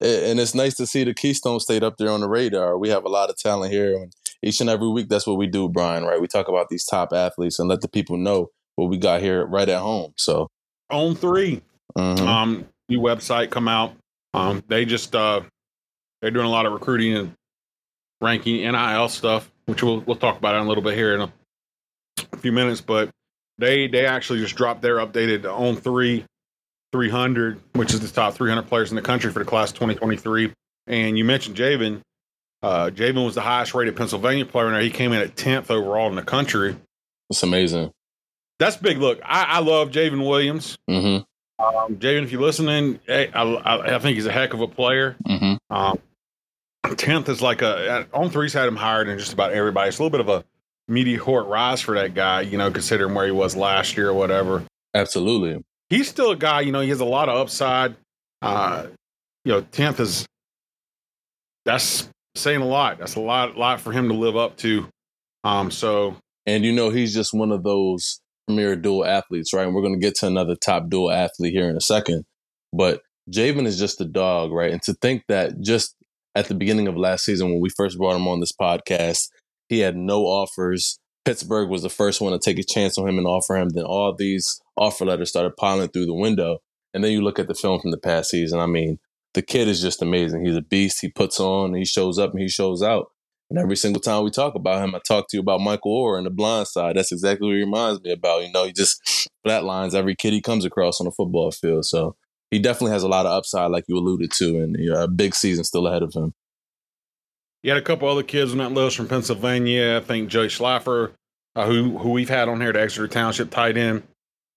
And 0.00 0.40
it's 0.40 0.54
nice 0.54 0.74
to 0.74 0.86
see 0.86 1.04
the 1.04 1.14
Keystone 1.14 1.60
State 1.60 1.82
up 1.82 1.96
there 1.98 2.10
on 2.10 2.20
the 2.20 2.28
radar. 2.28 2.76
We 2.78 2.88
have 2.88 3.04
a 3.04 3.08
lot 3.08 3.30
of 3.30 3.36
talent 3.36 3.72
here, 3.72 3.94
and 3.96 4.12
each 4.42 4.60
and 4.60 4.68
every 4.68 4.88
week 4.88 5.08
that's 5.08 5.26
what 5.26 5.38
we 5.38 5.46
do, 5.46 5.68
Brian. 5.68 6.04
Right? 6.04 6.20
We 6.20 6.26
talk 6.26 6.48
about 6.48 6.68
these 6.68 6.84
top 6.84 7.12
athletes 7.12 7.58
and 7.58 7.68
let 7.68 7.80
the 7.80 7.88
people 7.88 8.16
know 8.16 8.48
what 8.74 8.90
we 8.90 8.98
got 8.98 9.22
here 9.22 9.46
right 9.46 9.68
at 9.68 9.80
home. 9.80 10.12
So 10.16 10.48
On3, 10.90 11.62
Mm-hmm. 11.96 12.26
Um, 12.26 12.66
new 12.88 13.00
website 13.00 13.50
come 13.50 13.68
out. 13.68 13.94
Um, 14.34 14.62
they 14.68 14.84
just 14.84 15.14
uh, 15.14 15.40
they're 16.20 16.30
doing 16.30 16.46
a 16.46 16.50
lot 16.50 16.66
of 16.66 16.72
recruiting 16.72 17.14
and 17.16 17.32
ranking 18.20 18.56
NIL 18.56 19.08
stuff, 19.08 19.50
which 19.66 19.82
we'll 19.82 20.00
we'll 20.00 20.16
talk 20.16 20.38
about 20.38 20.54
in 20.54 20.62
a 20.62 20.68
little 20.68 20.82
bit 20.82 20.94
here 20.94 21.14
in 21.14 21.20
a, 21.20 21.32
few 22.38 22.52
minutes. 22.52 22.80
But 22.80 23.10
they 23.58 23.86
they 23.86 24.06
actually 24.06 24.40
just 24.40 24.56
dropped 24.56 24.82
their 24.82 24.96
updated 24.96 25.42
On3 25.42 26.24
300, 26.92 27.60
which 27.74 27.92
is 27.92 28.00
the 28.00 28.08
top 28.08 28.34
300 28.34 28.62
players 28.62 28.90
in 28.90 28.96
the 28.96 29.02
country 29.02 29.30
for 29.30 29.40
the 29.40 29.44
class 29.44 29.72
2023. 29.72 30.52
And 30.86 31.18
you 31.18 31.24
mentioned 31.24 31.56
Javen. 31.56 32.00
Uh, 32.62 32.90
Javen 32.90 33.24
was 33.24 33.34
the 33.34 33.42
highest 33.42 33.74
rated 33.74 33.96
Pennsylvania 33.96 34.46
player 34.46 34.66
in 34.66 34.72
there. 34.72 34.82
He 34.82 34.90
came 34.90 35.12
in 35.12 35.20
at 35.20 35.36
10th 35.36 35.70
overall 35.70 36.08
in 36.08 36.16
the 36.16 36.22
country. 36.22 36.76
That's 37.28 37.42
amazing. 37.42 37.90
That's 38.58 38.76
big. 38.76 38.98
Look, 38.98 39.20
I, 39.24 39.42
I 39.44 39.58
love 39.58 39.90
Javen 39.90 40.26
Williams. 40.26 40.78
Mm-hmm. 40.88 41.24
Um, 41.62 41.96
Javen, 41.96 42.22
if 42.22 42.32
you're 42.32 42.40
listening, 42.40 43.00
hey, 43.06 43.30
I, 43.32 43.42
I, 43.42 43.96
I, 43.96 43.98
think 43.98 44.16
he's 44.16 44.26
a 44.26 44.32
heck 44.32 44.54
of 44.54 44.60
a 44.60 44.68
player. 44.68 45.16
Mm-hmm. 45.26 45.74
Um, 45.74 45.98
tenth 46.94 47.28
is 47.28 47.42
like 47.42 47.62
a 47.62 48.06
On3's 48.12 48.52
had 48.52 48.68
him 48.68 48.76
higher 48.76 49.04
than 49.04 49.18
just 49.18 49.32
about 49.32 49.52
everybody. 49.52 49.88
It's 49.88 49.98
a 49.98 50.02
little 50.02 50.16
bit 50.16 50.20
of 50.20 50.28
a 50.28 50.44
meteoric 50.88 51.48
rise 51.48 51.80
for 51.80 51.94
that 51.94 52.14
guy, 52.14 52.42
you 52.42 52.58
know, 52.58 52.70
considering 52.70 53.14
where 53.14 53.26
he 53.26 53.32
was 53.32 53.56
last 53.56 53.96
year 53.96 54.10
or 54.10 54.14
whatever. 54.14 54.64
Absolutely, 54.94 55.62
he's 55.90 56.08
still 56.08 56.30
a 56.30 56.36
guy. 56.36 56.60
You 56.60 56.72
know, 56.72 56.80
he 56.80 56.88
has 56.90 57.00
a 57.00 57.04
lot 57.04 57.28
of 57.28 57.36
upside. 57.36 57.96
Uh, 58.42 58.86
you 59.44 59.52
know, 59.52 59.60
tenth 59.62 60.00
is 60.00 60.26
that's 61.66 62.08
saying 62.36 62.62
a 62.62 62.66
lot. 62.66 62.98
That's 62.98 63.16
a 63.16 63.20
lot, 63.20 63.58
lot 63.58 63.80
for 63.80 63.92
him 63.92 64.08
to 64.08 64.14
live 64.14 64.36
up 64.36 64.56
to. 64.58 64.88
Um, 65.44 65.70
so, 65.70 66.16
and 66.46 66.64
you 66.64 66.72
know, 66.72 66.90
he's 66.90 67.12
just 67.12 67.34
one 67.34 67.52
of 67.52 67.62
those 67.62 68.20
premier 68.46 68.76
dual 68.76 69.04
athletes, 69.04 69.52
right? 69.52 69.66
And 69.66 69.74
we're 69.74 69.82
going 69.82 69.94
to 69.94 70.00
get 70.00 70.14
to 70.16 70.26
another 70.26 70.54
top 70.54 70.88
dual 70.88 71.10
athlete 71.10 71.52
here 71.52 71.68
in 71.68 71.76
a 71.76 71.80
second. 71.80 72.24
But 72.72 73.02
Javen 73.30 73.66
is 73.66 73.78
just 73.78 74.00
a 74.00 74.04
dog, 74.04 74.52
right? 74.52 74.72
And 74.72 74.82
to 74.82 74.94
think 74.94 75.24
that 75.28 75.60
just 75.60 75.95
at 76.36 76.48
the 76.48 76.54
beginning 76.54 76.86
of 76.86 76.96
last 76.96 77.24
season, 77.24 77.50
when 77.50 77.60
we 77.60 77.70
first 77.70 77.98
brought 77.98 78.14
him 78.14 78.28
on 78.28 78.40
this 78.40 78.52
podcast, 78.52 79.30
he 79.68 79.80
had 79.80 79.96
no 79.96 80.24
offers. 80.24 80.98
Pittsburgh 81.24 81.70
was 81.70 81.82
the 81.82 81.88
first 81.88 82.20
one 82.20 82.32
to 82.32 82.38
take 82.38 82.58
a 82.58 82.62
chance 82.62 82.98
on 82.98 83.08
him 83.08 83.18
and 83.18 83.26
offer 83.26 83.56
him. 83.56 83.70
Then 83.70 83.84
all 83.84 84.14
these 84.14 84.60
offer 84.76 85.06
letters 85.06 85.30
started 85.30 85.56
piling 85.56 85.88
through 85.88 86.06
the 86.06 86.14
window. 86.14 86.58
And 86.94 87.02
then 87.02 87.10
you 87.10 87.22
look 87.22 87.38
at 87.38 87.48
the 87.48 87.54
film 87.54 87.80
from 87.80 87.90
the 87.90 87.98
past 87.98 88.30
season. 88.30 88.60
I 88.60 88.66
mean, 88.66 88.98
the 89.34 89.42
kid 89.42 89.66
is 89.66 89.80
just 89.80 90.02
amazing. 90.02 90.44
He's 90.44 90.56
a 90.56 90.62
beast. 90.62 91.00
He 91.00 91.10
puts 91.10 91.40
on, 91.40 91.74
he 91.74 91.84
shows 91.84 92.18
up, 92.18 92.30
and 92.30 92.40
he 92.40 92.48
shows 92.48 92.82
out. 92.82 93.06
And 93.48 93.58
every 93.58 93.76
single 93.76 94.00
time 94.00 94.24
we 94.24 94.30
talk 94.30 94.54
about 94.54 94.82
him, 94.82 94.94
I 94.94 95.00
talk 95.06 95.28
to 95.28 95.36
you 95.36 95.40
about 95.40 95.60
Michael 95.60 96.04
Oher 96.04 96.18
and 96.18 96.26
the 96.26 96.30
blind 96.30 96.68
side. 96.68 96.96
That's 96.96 97.12
exactly 97.12 97.46
what 97.46 97.54
he 97.54 97.60
reminds 97.60 98.02
me 98.02 98.12
about. 98.12 98.44
You 98.44 98.52
know, 98.52 98.64
he 98.64 98.72
just 98.72 99.28
flatlines 99.46 99.94
every 99.94 100.16
kid 100.16 100.32
he 100.32 100.42
comes 100.42 100.64
across 100.64 101.00
on 101.00 101.06
the 101.06 101.12
football 101.12 101.50
field. 101.50 101.86
So 101.86 102.16
he 102.50 102.58
definitely 102.58 102.92
has 102.92 103.02
a 103.02 103.08
lot 103.08 103.26
of 103.26 103.32
upside, 103.32 103.70
like 103.70 103.84
you 103.88 103.96
alluded 103.96 104.32
to, 104.32 104.60
and 104.60 104.76
you 104.78 104.90
know, 104.90 105.02
a 105.02 105.08
big 105.08 105.34
season 105.34 105.64
still 105.64 105.86
ahead 105.86 106.02
of 106.02 106.12
him. 106.14 106.32
You 107.62 107.72
had 107.72 107.78
a 107.78 107.84
couple 107.84 108.08
other 108.08 108.22
kids 108.22 108.52
on 108.52 108.58
that 108.58 108.72
list 108.72 108.96
from 108.96 109.08
Pennsylvania. 109.08 109.96
I 109.96 110.04
think 110.04 110.28
Joey 110.28 110.48
Schlaffer, 110.48 111.12
uh, 111.56 111.66
who 111.66 111.98
who 111.98 112.10
we've 112.10 112.28
had 112.28 112.48
on 112.48 112.60
here, 112.60 112.72
the 112.72 112.80
Exeter 112.80 113.08
Township 113.08 113.50
tight 113.50 113.76
end, 113.76 114.04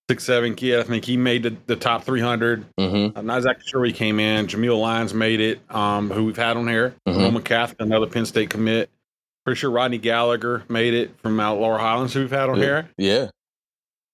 six 0.10 0.24
seven 0.24 0.55
kid. 0.55 0.79
I 0.79 0.84
think 0.84 1.05
he 1.05 1.17
made 1.17 1.43
the, 1.43 1.55
the 1.65 1.75
top 1.75 2.03
300. 2.03 2.65
Mm-hmm. 2.79 3.17
I'm 3.17 3.25
not 3.25 3.38
exactly 3.38 3.65
sure 3.67 3.84
he 3.84 3.93
came 3.93 4.19
in. 4.19 4.48
Jameial 4.48 4.79
Lyons 4.79 5.13
made 5.13 5.39
it, 5.39 5.60
um, 5.69 6.12
who 6.12 6.25
we've 6.25 6.38
had 6.38 6.58
on 6.58 6.67
here. 6.67 6.96
Mm-hmm. 7.08 7.19
Roman 7.19 7.41
Catholic, 7.43 7.81
another 7.81 8.08
Penn 8.08 8.25
State 8.25 8.50
commit. 8.50 8.89
Pretty 9.46 9.60
sure 9.60 9.72
Rodney 9.72 9.98
Gallagher 9.98 10.63
made 10.69 10.93
it 10.93 11.19
from 11.22 11.36
Mount 11.36 11.60
Laurel 11.60 11.79
Highlands, 11.79 12.13
who 12.13 12.19
we've 12.22 12.31
had 12.31 12.50
on 12.50 12.58
yeah. 12.58 12.63
here. 12.63 12.89
Yeah. 12.98 13.27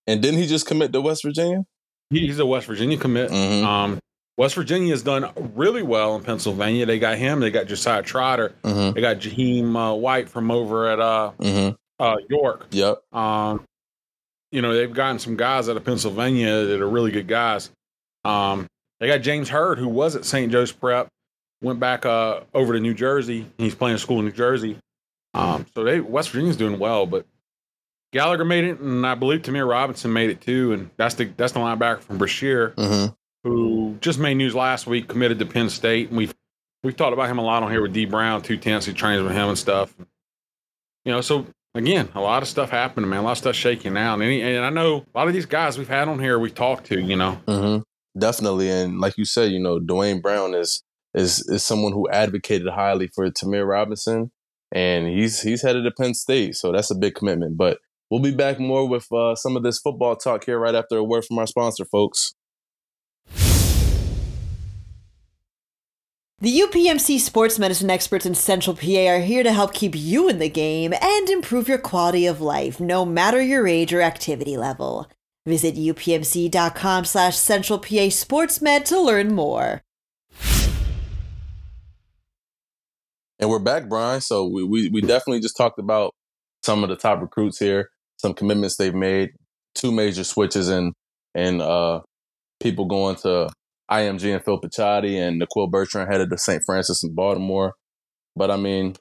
And 0.07 0.21
didn't 0.21 0.39
he 0.39 0.47
just 0.47 0.67
commit 0.67 0.93
to 0.93 1.01
West 1.01 1.23
Virginia? 1.23 1.63
He's 2.09 2.39
a 2.39 2.45
West 2.45 2.67
Virginia 2.67 2.97
commit. 2.97 3.31
Mhm. 3.31 3.63
Um, 3.63 3.99
West 4.37 4.55
Virginia 4.55 4.91
has 4.91 5.01
done 5.01 5.29
really 5.55 5.81
well 5.81 6.15
in 6.15 6.23
Pennsylvania. 6.23 6.85
They 6.85 6.99
got 6.99 7.17
him. 7.17 7.39
They 7.39 7.51
got 7.51 7.67
Josiah 7.67 8.03
Trotter. 8.03 8.53
Mm-hmm. 8.63 8.93
They 8.93 9.01
got 9.01 9.17
Jaheim 9.17 9.75
uh, 9.75 9.95
White 9.95 10.29
from 10.29 10.51
over 10.51 10.87
at 10.89 10.99
uh, 10.99 11.31
Mm-hmm. 11.39 11.75
uh, 12.03 12.15
York. 12.29 12.67
Yep. 12.71 13.01
Um, 13.13 13.63
you 14.51 14.61
know, 14.61 14.73
they've 14.73 14.93
gotten 14.93 15.19
some 15.19 15.35
guys 15.37 15.69
out 15.69 15.77
of 15.77 15.85
Pennsylvania 15.85 16.65
that 16.65 16.81
are 16.81 16.87
really 16.89 17.11
good 17.11 17.27
guys. 17.27 17.69
Um, 18.25 18.67
they 18.99 19.07
got 19.07 19.19
James 19.19 19.49
Hurd, 19.49 19.77
who 19.79 19.87
was 19.87 20.15
at 20.15 20.25
St. 20.25 20.51
Joe's 20.51 20.71
Prep, 20.71 21.07
went 21.61 21.79
back 21.79 22.05
uh, 22.05 22.41
over 22.53 22.73
to 22.73 22.79
New 22.79 22.93
Jersey. 22.93 23.47
He's 23.57 23.75
playing 23.75 23.97
school 23.97 24.19
in 24.19 24.25
New 24.25 24.31
Jersey. 24.31 24.77
Um, 25.33 25.65
so 25.73 25.83
they 25.83 25.99
West 25.99 26.29
Virginia's 26.29 26.55
doing 26.57 26.77
well, 26.79 27.05
but 27.05 27.25
Gallagher 28.13 28.45
made 28.45 28.63
it, 28.63 28.79
and 28.79 29.05
I 29.05 29.15
believe 29.15 29.41
Tamir 29.41 29.67
Robinson 29.67 30.13
made 30.13 30.29
it 30.29 30.41
too. 30.41 30.73
And 30.73 30.89
that's 30.97 31.15
the 31.15 31.25
that's 31.37 31.53
the 31.53 31.59
linebacker 31.59 31.99
from 32.01 32.17
Brashear 32.17 32.69
Mm-hmm. 32.77 33.13
who 33.43 33.97
just 34.01 34.19
made 34.19 34.35
news 34.35 34.55
last 34.55 34.87
week, 34.87 35.07
committed 35.07 35.39
to 35.39 35.45
Penn 35.45 35.69
State, 35.69 36.09
and 36.09 36.17
we've 36.17 36.33
we've 36.83 36.95
talked 36.95 37.13
about 37.13 37.29
him 37.29 37.37
a 37.39 37.43
lot 37.43 37.63
on 37.63 37.71
here 37.71 37.81
with 37.81 37.93
D 37.93 38.05
Brown, 38.05 38.41
two 38.41 38.57
tenths, 38.57 38.85
who 38.85 38.93
trains 38.93 39.21
with 39.21 39.33
him 39.33 39.49
and 39.49 39.57
stuff. 39.57 39.93
You 41.03 41.11
know, 41.11 41.21
so 41.21 41.45
again, 41.73 42.09
a 42.15 42.21
lot 42.21 42.41
of 42.41 42.47
stuff 42.47 42.69
happening, 42.69 43.09
man. 43.09 43.19
A 43.19 43.23
lot 43.23 43.31
of 43.33 43.37
stuff 43.37 43.55
shaking 43.55 43.97
out, 43.97 44.15
and, 44.15 44.23
any, 44.23 44.41
and 44.41 44.63
I 44.65 44.69
know 44.69 45.05
a 45.13 45.17
lot 45.17 45.27
of 45.27 45.33
these 45.33 45.45
guys 45.45 45.77
we've 45.77 45.87
had 45.87 46.07
on 46.07 46.19
here, 46.19 46.39
we've 46.39 46.55
talked 46.55 46.85
to. 46.87 46.99
You 46.99 47.15
know, 47.15 47.39
Mm-hmm. 47.47 47.81
Definitely. 48.17 48.69
And 48.69 49.01
like 49.01 49.17
you 49.17 49.25
said, 49.25 49.51
you 49.51 49.59
know, 49.59 49.77
Dwayne 49.79 50.21
Brown 50.21 50.53
is 50.53 50.81
is 51.13 51.39
is 51.49 51.63
someone 51.63 51.91
who 51.91 52.07
advocated 52.09 52.67
highly 52.69 53.07
for 53.13 53.29
Tamir 53.29 53.67
Robinson, 53.67 54.31
and 54.71 55.05
he's 55.07 55.41
he's 55.41 55.61
headed 55.61 55.83
to 55.83 55.91
Penn 55.91 56.13
State, 56.13 56.55
so 56.55 56.71
that's 56.71 56.89
a 56.91 56.95
big 56.95 57.13
commitment. 57.15 57.57
But 57.57 57.79
we'll 58.09 58.21
be 58.21 58.31
back 58.31 58.59
more 58.59 58.87
with 58.87 59.11
uh, 59.11 59.35
some 59.35 59.55
of 59.55 59.63
this 59.63 59.79
football 59.79 60.15
talk 60.15 60.45
here 60.45 60.59
right 60.59 60.75
after 60.75 60.97
a 60.97 61.03
word 61.03 61.25
from 61.25 61.39
our 61.39 61.47
sponsor, 61.47 61.85
folks. 61.85 62.33
The 66.39 66.59
UPMC 66.59 67.19
sports 67.19 67.57
medicine 67.57 67.89
experts 67.89 68.25
in 68.25 68.35
Central 68.35 68.75
PA 68.75 69.07
are 69.07 69.19
here 69.19 69.41
to 69.41 69.53
help 69.53 69.73
keep 69.73 69.95
you 69.95 70.27
in 70.27 70.39
the 70.39 70.49
game 70.49 70.93
and 71.01 71.29
improve 71.29 71.67
your 71.67 71.77
quality 71.77 72.27
of 72.27 72.41
life, 72.41 72.79
no 72.79 73.05
matter 73.05 73.41
your 73.41 73.67
age 73.67 73.93
or 73.93 74.01
activity 74.01 74.57
level. 74.57 75.09
Visit 75.45 75.75
upmc.com 75.75 77.05
slash 77.05 77.37
central 77.37 77.79
PA 77.79 78.09
sportsmed 78.09 78.83
to 78.85 78.99
learn 78.99 79.33
more. 79.33 79.81
And 83.39 83.49
we're 83.49 83.59
back, 83.59 83.87
Brian. 83.87 84.21
So 84.21 84.45
we, 84.45 84.63
we 84.63 84.89
we 84.89 85.01
definitely 85.01 85.39
just 85.39 85.57
talked 85.57 85.79
about 85.79 86.13
some 86.63 86.83
of 86.83 86.89
the 86.89 86.95
top 86.95 87.21
recruits 87.21 87.59
here, 87.59 87.89
some 88.17 88.33
commitments 88.33 88.77
they've 88.77 88.95
made, 88.95 89.31
two 89.73 89.91
major 89.91 90.23
switches 90.23 90.69
and 90.69 90.93
and 91.33 91.61
uh 91.61 92.01
people 92.61 92.85
going 92.85 93.15
to 93.17 93.49
IMG 93.91 94.33
and 94.33 94.43
Phil 94.43 94.59
Picciotti 94.59 95.15
and 95.15 95.41
Naquil 95.41 95.69
Betrand 95.69 96.11
headed 96.11 96.29
to 96.31 96.37
St. 96.37 96.63
Frances 96.65 97.03
in 97.03 97.13
Baltimore. 97.13 97.73
But 98.35 98.49
I 98.51 98.57
mean, 98.57 98.95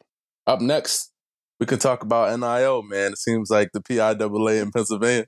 up 0.46 0.60
next, 0.60 1.10
we 1.58 1.66
could 1.66 1.80
talk 1.80 2.02
about 2.02 2.38
NIL, 2.38 2.82
man. 2.82 3.12
It 3.12 3.18
seems 3.18 3.50
like 3.50 3.70
the 3.72 3.80
PIAA 3.80 4.62
in 4.62 4.70
Pennsylvania. 4.70 5.26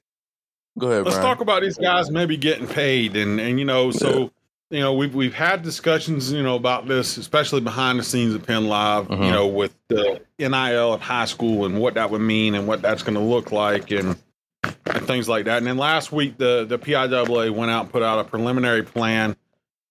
Go 0.79 0.89
ahead, 0.89 1.05
let's 1.05 1.17
Brian. 1.17 1.31
talk 1.31 1.41
about 1.41 1.63
these 1.63 1.79
guys 1.79 2.11
maybe 2.11 2.37
getting 2.37 2.67
paid, 2.67 3.17
and 3.17 3.41
and 3.41 3.59
you 3.59 3.65
know, 3.65 3.91
so 3.91 4.31
you 4.71 4.81
know, 4.81 4.95
we've 4.95 5.15
we've 5.15 5.35
had 5.35 5.63
discussions, 5.63 6.33
you 6.33 6.43
know, 6.43 6.57
about 6.57 6.89
this, 6.89 7.17
especially 7.17 7.61
behind 7.61 7.99
the 7.99 8.03
scenes 8.03 8.35
at 8.35 8.45
Penn 8.45 8.67
Live, 8.67 9.09
you 9.11 9.31
know, 9.31 9.47
with 9.47 9.75
the 9.89 10.21
NIL 10.39 10.95
at 10.95 11.01
high 11.01 11.25
school 11.25 11.67
and 11.67 11.79
what 11.81 11.95
that 11.95 12.11
would 12.11 12.21
mean 12.21 12.55
and 12.55 12.67
what 12.67 12.83
that's 12.83 13.03
going 13.03 13.15
to 13.15 13.21
look 13.21 13.53
like 13.53 13.91
and 13.93 14.17
and 14.65 15.07
things 15.07 15.29
like 15.29 15.45
that. 15.45 15.59
And 15.59 15.67
then 15.67 15.77
last 15.77 16.11
week, 16.11 16.37
the 16.39 16.65
the 16.69 16.79
PIAA 16.79 17.51
went 17.51 17.71
out 17.71 17.85
and 17.85 17.93
put 17.93 18.03
out 18.03 18.19
a 18.19 18.25
preliminary 18.25 18.83
plan 18.83 19.37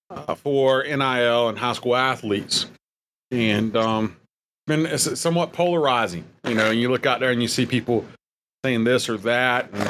uh, 0.09 0.35
for 0.35 0.83
NIL 0.83 1.49
and 1.49 1.57
high 1.57 1.73
school 1.73 1.95
athletes, 1.95 2.65
and 3.31 3.75
um, 3.77 4.17
been 4.67 4.85
it's 4.85 5.19
somewhat 5.19 5.53
polarizing. 5.53 6.25
You 6.45 6.55
know, 6.55 6.71
and 6.71 6.79
you 6.79 6.91
look 6.91 7.05
out 7.05 7.21
there 7.21 7.31
and 7.31 7.41
you 7.41 7.47
see 7.47 7.65
people 7.65 8.05
saying 8.65 8.83
this 8.83 9.07
or 9.07 9.17
that. 9.19 9.69
And 9.71 9.87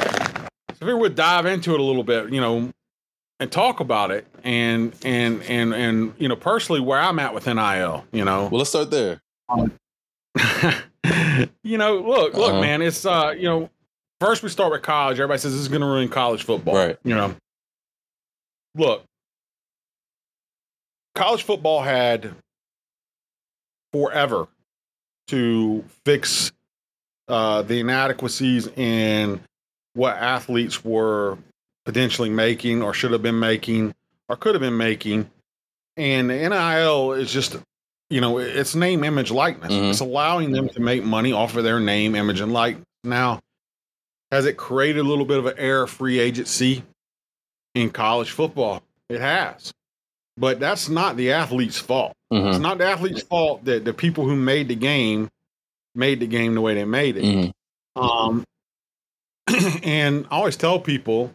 so 0.77 0.81
if 0.81 0.87
we 0.87 0.93
would 0.93 1.15
dive 1.15 1.47
into 1.47 1.73
it 1.73 1.79
a 1.79 1.83
little 1.83 2.03
bit, 2.03 2.31
you 2.31 2.41
know, 2.41 2.71
and 3.39 3.51
talk 3.51 3.79
about 3.79 4.11
it, 4.11 4.25
and 4.43 4.93
and 5.03 5.41
and 5.43 5.73
and 5.73 6.13
you 6.17 6.27
know, 6.27 6.35
personally, 6.35 6.81
where 6.81 6.99
I'm 6.99 7.19
at 7.19 7.33
with 7.33 7.45
NIL, 7.47 8.05
you 8.11 8.23
know, 8.25 8.43
well, 8.47 8.59
let's 8.59 8.69
start 8.69 8.91
there. 8.91 9.21
you 11.63 11.77
know, 11.77 11.97
look, 11.99 12.33
look, 12.33 12.51
Uh-huh. 12.51 12.61
man, 12.61 12.81
it's 12.81 13.05
uh, 13.05 13.33
you 13.37 13.43
know, 13.43 13.69
first 14.19 14.43
we 14.43 14.49
start 14.49 14.71
with 14.71 14.81
college. 14.81 15.19
Everybody 15.19 15.39
says 15.39 15.51
this 15.53 15.61
is 15.61 15.67
going 15.67 15.81
to 15.81 15.87
ruin 15.87 16.09
college 16.09 16.43
football, 16.43 16.75
Right. 16.75 16.97
You 17.03 17.15
know, 17.15 17.35
look, 18.75 19.03
college 21.13 21.43
football 21.43 21.81
had 21.81 22.33
forever 23.93 24.47
to 25.27 25.83
fix 26.05 26.51
uh, 27.27 27.61
the 27.63 27.79
inadequacies 27.79 28.67
in 28.67 29.39
what 29.93 30.15
athletes 30.17 30.83
were 30.83 31.37
potentially 31.85 32.29
making 32.29 32.81
or 32.81 32.93
should 32.93 33.11
have 33.11 33.21
been 33.21 33.39
making 33.39 33.93
or 34.27 34.35
could 34.35 34.55
have 34.55 34.61
been 34.61 34.77
making. 34.77 35.29
And 35.97 36.27
NIL 36.27 37.13
is 37.13 37.31
just, 37.31 37.55
you 38.09 38.19
know, 38.19 38.37
it's 38.39 38.75
name, 38.75 39.03
image, 39.03 39.31
likeness. 39.31 39.71
Mhm. 39.71 39.91
It's 39.91 39.99
allowing 40.01 40.51
them 40.51 40.67
to 40.69 40.79
make 40.81 41.03
money 41.03 41.31
off 41.31 41.55
of 41.55 41.63
their 41.63 41.79
name, 41.79 42.15
image, 42.15 42.41
and 42.41 42.51
likeness. 42.51 42.85
Now, 43.03 43.39
has 44.31 44.45
it 44.45 44.57
created 44.57 44.99
a 44.99 45.07
little 45.07 45.25
bit 45.25 45.37
of 45.37 45.45
an 45.45 45.57
air 45.57 45.83
of 45.83 45.91
free 45.91 46.19
agency 46.19 46.83
in 47.75 47.91
college 47.91 48.31
football? 48.31 48.81
It 49.09 49.21
has. 49.21 49.71
But 50.37 50.59
that's 50.59 50.89
not 50.89 51.15
the 51.15 51.31
athlete's 51.31 51.77
fault. 51.79 52.13
Mhm. 52.33 52.49
It's 52.49 52.59
not 52.59 52.79
the 52.79 52.85
athlete's 52.85 53.21
fault 53.21 53.63
that 53.65 53.85
the 53.85 53.93
people 53.93 54.25
who 54.25 54.35
made 54.35 54.67
the 54.67 54.75
game 54.75 55.29
made 55.93 56.19
the 56.19 56.27
game 56.27 56.55
the 56.55 56.61
way 56.61 56.73
they 56.73 56.83
made 56.83 57.15
it. 57.15 57.23
Mhm. 57.23 57.51
Um, 57.95 58.43
and 59.83 60.25
I 60.29 60.35
always 60.35 60.57
tell 60.57 60.79
people, 60.79 61.33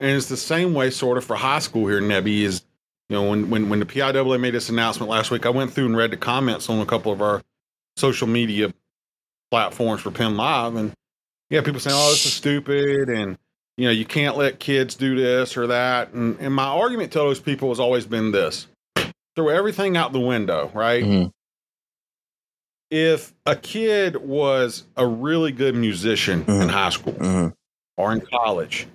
and 0.00 0.10
it's 0.16 0.28
the 0.28 0.36
same 0.36 0.74
way 0.74 0.90
sort 0.90 1.18
of 1.18 1.24
for 1.24 1.36
high 1.36 1.58
school 1.58 1.86
here, 1.86 2.00
Nebby, 2.00 2.42
is 2.42 2.62
you 3.08 3.16
know, 3.16 3.30
when 3.30 3.50
when 3.50 3.68
when 3.68 3.78
the 3.78 3.86
PIAA 3.86 4.40
made 4.40 4.54
this 4.54 4.68
announcement 4.68 5.10
last 5.10 5.30
week, 5.30 5.46
I 5.46 5.50
went 5.50 5.72
through 5.72 5.86
and 5.86 5.96
read 5.96 6.10
the 6.10 6.16
comments 6.16 6.68
on 6.68 6.80
a 6.80 6.86
couple 6.86 7.12
of 7.12 7.22
our 7.22 7.42
social 7.96 8.26
media 8.26 8.72
platforms 9.50 10.02
for 10.02 10.10
Penn 10.10 10.36
Live, 10.36 10.74
and 10.76 10.92
yeah, 11.50 11.60
people 11.60 11.80
saying, 11.80 11.96
"Oh, 11.98 12.10
this 12.10 12.26
is 12.26 12.32
stupid," 12.32 13.08
and 13.08 13.38
you 13.76 13.84
know, 13.86 13.92
you 13.92 14.04
can't 14.04 14.36
let 14.36 14.58
kids 14.58 14.94
do 14.96 15.14
this 15.14 15.56
or 15.56 15.68
that. 15.68 16.12
And 16.12 16.36
and 16.40 16.52
my 16.52 16.66
argument 16.66 17.12
to 17.12 17.18
those 17.18 17.38
people 17.40 17.68
has 17.68 17.78
always 17.78 18.06
been 18.06 18.32
this: 18.32 18.66
throw 19.36 19.48
everything 19.48 19.96
out 19.96 20.12
the 20.12 20.20
window, 20.20 20.70
right? 20.74 21.04
Mhm. 21.04 21.30
If 22.90 23.32
a 23.46 23.56
kid 23.56 24.16
was 24.16 24.84
a 24.96 25.06
really 25.06 25.52
good 25.52 25.74
musician 25.74 26.40
in 26.40 26.68
Mhm. 26.68 26.70
high 26.70 26.90
school 26.90 27.14
Mhm. 27.14 27.52
or 27.96 28.12
in 28.12 28.20
college, 28.20 28.86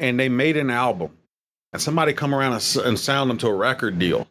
and 0.00 0.18
they 0.18 0.28
made 0.28 0.56
an 0.56 0.70
album, 0.70 1.10
and 1.72 1.80
somebody 1.80 2.12
come 2.12 2.34
around 2.34 2.54
and, 2.54 2.86
and 2.86 2.98
sound 2.98 3.30
them 3.30 3.38
to 3.38 3.46
a 3.46 3.54
record 3.54 3.98
deal, 3.98 4.26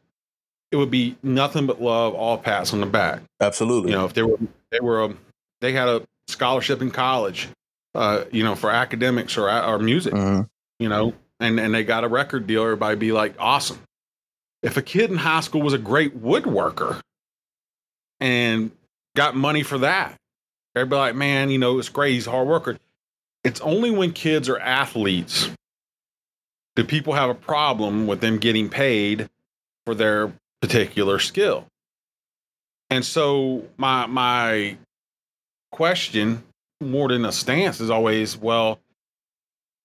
it 0.72 0.76
would 0.76 0.92
be 0.92 1.16
nothing 1.24 1.66
but 1.66 1.82
love, 1.82 2.14
all 2.14 2.38
pats 2.38 2.74
on 2.74 2.80
the 2.82 2.86
back. 2.86 3.22
Absolutely. 3.40 3.92
You 3.92 3.98
know, 3.98 4.06
if 4.06 4.14
they 4.14 4.24
were 4.24 4.38
they 4.72 4.80
were 4.82 5.06
a, 5.06 5.14
they 5.62 5.72
had 5.72 5.88
a 5.88 6.02
scholarship 6.28 6.82
in 6.82 6.92
college, 6.92 7.48
uh, 7.96 8.26
you 8.32 8.44
know, 8.44 8.56
for 8.56 8.70
academics 8.70 9.38
or 9.38 9.50
or 9.50 9.80
music, 9.80 10.14
Mhm. 10.14 10.48
you 10.80 10.90
know, 10.90 11.14
and 11.40 11.60
and 11.60 11.74
they 11.74 11.84
got 11.84 12.04
a 12.04 12.08
record 12.08 12.46
deal, 12.48 12.64
everybody 12.64 12.96
be 12.98 13.12
like, 13.12 13.36
awesome. 13.40 13.80
If 14.62 14.76
a 14.76 14.82
kid 14.82 15.10
in 15.10 15.18
high 15.18 15.40
school 15.40 15.62
was 15.62 15.74
a 15.74 15.78
great 15.78 16.22
woodworker 16.22 17.00
and 18.20 18.72
got 19.16 19.36
money 19.36 19.64
for 19.64 19.78
that, 19.80 20.16
everybody 20.76 21.12
like, 21.12 21.16
man, 21.16 21.50
you 21.50 21.58
know, 21.58 21.80
it's 21.80 21.90
great, 21.90 22.14
he's 22.14 22.28
a 22.28 22.32
hard 22.32 22.48
worker. 22.48 22.78
It's 23.44 23.62
only 23.62 23.90
when 23.90 24.12
kids 24.12 24.50
are 24.50 24.60
athletes 24.60 25.50
do 26.80 26.86
people 26.86 27.14
have 27.14 27.30
a 27.30 27.36
problem 27.36 28.08
with 28.08 28.22
them 28.22 28.38
getting 28.38 28.70
paid 28.70 29.30
for 29.86 29.94
their 29.94 30.32
particular 30.62 31.20
skill. 31.20 31.66
And 32.90 33.04
so 33.04 33.66
my 33.78 34.06
my 34.08 34.78
question 35.72 36.44
more 36.82 37.10
than 37.10 37.26
a 37.26 37.32
stance 37.32 37.82
is 37.82 37.90
always, 37.90 38.38
well, 38.38 38.80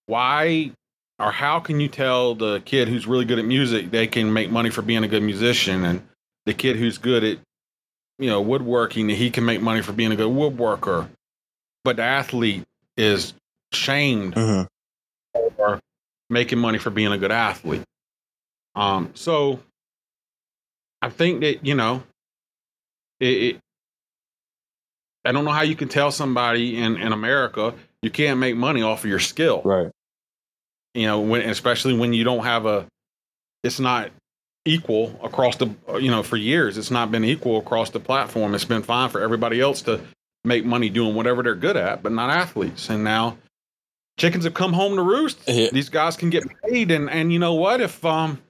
why 0.07 0.71
or 1.19 1.33
how 1.33 1.59
can 1.59 1.81
you 1.81 1.89
tell 1.89 2.37
the 2.37 2.61
kid 2.65 2.89
who's 2.89 3.07
really 3.07 3.25
good 3.25 3.39
at 3.39 3.45
music 3.45 3.91
they 3.91 4.07
can 4.07 4.33
make 4.33 4.51
money 4.51 4.71
for 4.71 4.83
being 4.83 5.05
a 5.05 5.09
good 5.09 5.23
musician 5.23 5.85
and 5.85 6.03
the 6.47 6.55
kid 6.55 6.77
who's 6.77 6.99
good 6.99 7.25
at 7.25 7.39
you 8.19 8.29
know 8.29 8.41
woodworking 8.41 9.07
that 9.07 9.15
he 9.15 9.31
can 9.31 9.45
make 9.45 9.61
money 9.61 9.81
for 9.81 9.93
being 9.93 10.13
a 10.13 10.17
good 10.17 10.29
woodworker 10.29 11.09
but 11.85 11.97
the 11.97 12.03
athlete 12.03 12.65
is 12.97 13.33
shamed 13.73 14.35
Mhm. 14.35 14.67
for 15.57 15.81
making 16.31 16.59
money 16.59 16.79
for 16.79 16.91
being 16.91 17.13
a 17.13 17.19
good 17.19 17.33
athlete 17.33 17.83
um 18.75 19.11
so 19.15 19.61
i 21.03 21.09
think 21.09 21.41
that 21.41 21.65
you 21.65 21.75
know 21.75 22.03
it, 23.21 23.27
it 23.27 23.61
I 25.25 25.33
don't 25.33 25.45
know 25.45 25.53
how 25.53 25.63
you 25.63 25.75
can 25.75 25.89
tell 25.89 26.11
somebody 26.11 26.77
in, 26.77 26.97
in 26.97 27.13
America 27.13 27.75
you 28.03 28.11
can't 28.11 28.39
make 28.39 28.55
money 28.55 28.83
off 28.83 29.03
of 29.05 29.11
your 29.11 29.19
skill. 29.19 29.63
Right. 29.65 29.91
You 30.93 31.07
know, 31.07 31.21
when 31.21 31.49
especially 31.49 31.97
when 31.97 32.13
you 32.13 32.23
don't 32.23 32.45
have 32.45 32.67
a 32.67 32.87
it's 33.63 33.81
not 33.81 34.11
equal 34.67 35.19
across 35.23 35.57
the 35.57 35.75
you 35.99 36.11
know, 36.11 36.23
for 36.23 36.37
years 36.37 36.77
it's 36.77 36.91
not 36.91 37.11
been 37.11 37.25
equal 37.25 37.59
across 37.59 37.91
the 37.91 38.01
platform. 38.01 38.55
It's 38.55 38.67
been 38.67 38.83
fine 38.83 39.09
for 39.09 39.23
everybody 39.23 39.61
else 39.61 39.81
to 39.83 40.03
make 40.45 40.67
money 40.67 40.91
doing 40.91 41.15
whatever 41.15 41.43
they're 41.43 41.55
good 41.55 41.77
at, 41.77 42.03
but 42.03 42.13
not 42.13 42.29
athletes. 42.29 42.91
And 42.91 43.03
now 43.03 43.39
chickens 44.17 44.45
have 44.45 44.55
come 44.55 44.73
home 44.73 44.97
to 44.97 45.03
roost. 45.03 45.39
Yeah. 45.47 45.69
These 45.73 45.89
guys 45.89 46.17
can 46.17 46.31
get 46.31 46.45
paid 46.63 46.91
and 46.91 47.11
and 47.11 47.33
you 47.33 47.39
know 47.39 47.55
what? 47.55 47.81
If 47.81 48.05
um 48.05 48.41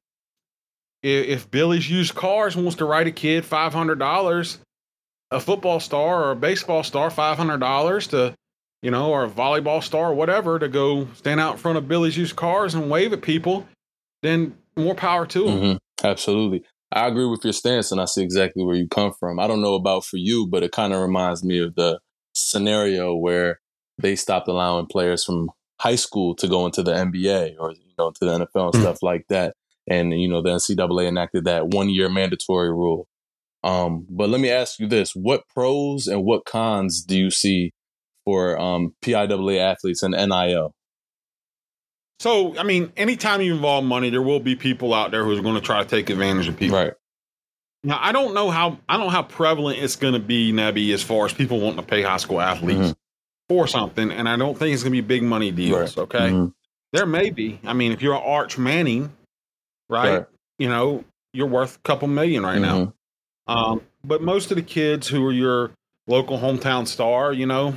if, 1.02 1.26
if 1.26 1.50
Billy's 1.50 1.88
used 1.88 2.14
cars 2.14 2.56
wants 2.56 2.76
to 2.76 2.84
write 2.84 3.06
a 3.06 3.12
kid 3.12 3.44
five 3.44 3.72
hundred 3.72 3.98
dollars, 3.98 4.58
a 5.30 5.40
football 5.40 5.80
star 5.80 6.24
or 6.24 6.30
a 6.32 6.36
baseball 6.36 6.82
star 6.82 7.10
five 7.10 7.36
hundred 7.36 7.58
dollars 7.60 8.08
to, 8.08 8.34
you 8.82 8.90
know, 8.90 9.10
or 9.10 9.24
a 9.24 9.28
volleyball 9.30 9.82
star 9.82 10.10
or 10.10 10.14
whatever 10.14 10.58
to 10.58 10.68
go 10.68 11.08
stand 11.14 11.40
out 11.40 11.52
in 11.52 11.58
front 11.58 11.78
of 11.78 11.88
Billy's 11.88 12.16
used 12.16 12.36
cars 12.36 12.74
and 12.74 12.90
wave 12.90 13.12
at 13.12 13.22
people, 13.22 13.66
then 14.22 14.56
more 14.76 14.94
power 14.94 15.26
to 15.26 15.44
them. 15.44 15.60
Mhm. 15.60 15.78
Absolutely. 16.02 16.62
I 16.92 17.06
agree 17.06 17.26
with 17.26 17.42
your 17.44 17.52
stance 17.52 17.90
and 17.90 18.00
I 18.00 18.04
see 18.04 18.22
exactly 18.22 18.62
where 18.64 18.76
you 18.76 18.86
come 18.88 19.12
from. 19.18 19.40
I 19.40 19.46
don't 19.46 19.62
know 19.62 19.74
about 19.74 20.04
for 20.04 20.16
you, 20.16 20.46
but 20.46 20.62
it 20.62 20.72
kind 20.72 20.92
of 20.92 21.00
reminds 21.00 21.42
me 21.42 21.58
of 21.58 21.74
the 21.74 21.98
scenario 22.34 23.14
where 23.14 23.58
they 23.98 24.16
stopped 24.16 24.48
allowing 24.48 24.86
players 24.86 25.24
from 25.24 25.50
high 25.80 25.96
school 25.96 26.34
to 26.36 26.48
go 26.48 26.66
into 26.66 26.82
the 26.82 26.92
NBA 26.92 27.56
or 27.58 27.72
you 27.72 27.94
know 27.98 28.10
to 28.10 28.24
the 28.24 28.32
NFL 28.32 28.66
and 28.66 28.74
Mhm. 28.74 28.80
stuff 28.80 29.02
like 29.02 29.26
that. 29.28 29.54
And 29.88 30.18
you 30.18 30.28
know 30.28 30.42
the 30.42 30.50
NCAA 30.50 31.06
enacted 31.08 31.44
that 31.44 31.68
one 31.68 31.88
year 31.90 32.08
mandatory 32.08 32.70
rule. 32.70 33.06
Um, 33.62 34.06
but 34.10 34.28
let 34.28 34.40
me 34.40 34.50
ask 34.50 34.78
you 34.78 34.86
this: 34.86 35.12
What 35.14 35.42
pros 35.54 36.06
and 36.06 36.24
what 36.24 36.44
cons 36.44 37.02
do 37.02 37.16
you 37.16 37.30
see 37.30 37.72
for 38.24 38.58
um, 38.58 38.94
PIAA 39.02 39.58
athletes 39.58 40.02
and 40.02 40.14
NIL? 40.14 40.72
So 42.20 42.56
I 42.58 42.62
mean, 42.62 42.92
anytime 42.96 43.42
you 43.42 43.54
involve 43.54 43.84
money, 43.84 44.10
there 44.10 44.22
will 44.22 44.40
be 44.40 44.56
people 44.56 44.94
out 44.94 45.10
there 45.10 45.24
who's 45.24 45.40
going 45.40 45.56
to 45.56 45.60
try 45.60 45.82
to 45.82 45.88
take 45.88 46.10
advantage 46.10 46.48
of 46.48 46.56
people. 46.56 46.78
Right. 46.78 46.92
Now, 47.82 47.98
I 48.00 48.12
don't 48.12 48.32
know 48.32 48.50
how 48.50 48.78
I 48.88 48.96
don't 48.96 49.06
know 49.06 49.10
how 49.10 49.22
prevalent 49.22 49.78
it's 49.78 49.96
going 49.96 50.14
to 50.14 50.20
be, 50.20 50.52
Nebby, 50.52 50.94
as 50.94 51.02
far 51.02 51.26
as 51.26 51.32
people 51.34 51.60
wanting 51.60 51.80
to 51.80 51.86
pay 51.86 52.02
high 52.02 52.16
school 52.16 52.40
athletes 52.40 52.92
Mhm. 52.92 52.94
For 53.48 53.66
something, 53.66 54.10
and 54.10 54.28
I 54.28 54.36
don't 54.36 54.56
think 54.56 54.74
it's 54.74 54.82
going 54.82 54.94
to 54.94 55.02
be 55.02 55.06
big 55.06 55.22
money 55.22 55.50
deals. 55.50 55.96
Okay, 55.98 56.30
Mhm. 56.30 56.52
there 56.92 57.06
may 57.06 57.30
be. 57.30 57.60
I 57.64 57.72
mean, 57.72 57.92
if 57.92 58.02
you're 58.02 58.14
an 58.14 58.22
Arch 58.24 58.58
Manning, 58.58 59.12
right? 59.88 60.18
Right. 60.18 60.26
You 60.58 60.68
know, 60.68 61.04
you're 61.32 61.46
worth 61.48 61.76
a 61.76 61.80
couple 61.80 62.08
million 62.08 62.44
right 62.44 62.60
now. 62.60 62.76
Mhm. 62.76 62.92
Um, 63.46 63.80
but 64.04 64.22
most 64.22 64.50
of 64.50 64.56
the 64.56 64.62
kids 64.62 65.08
who 65.08 65.24
are 65.26 65.32
your 65.32 65.70
local 66.06 66.38
hometown 66.38 66.86
star, 66.86 67.32
you 67.32 67.46
know, 67.46 67.74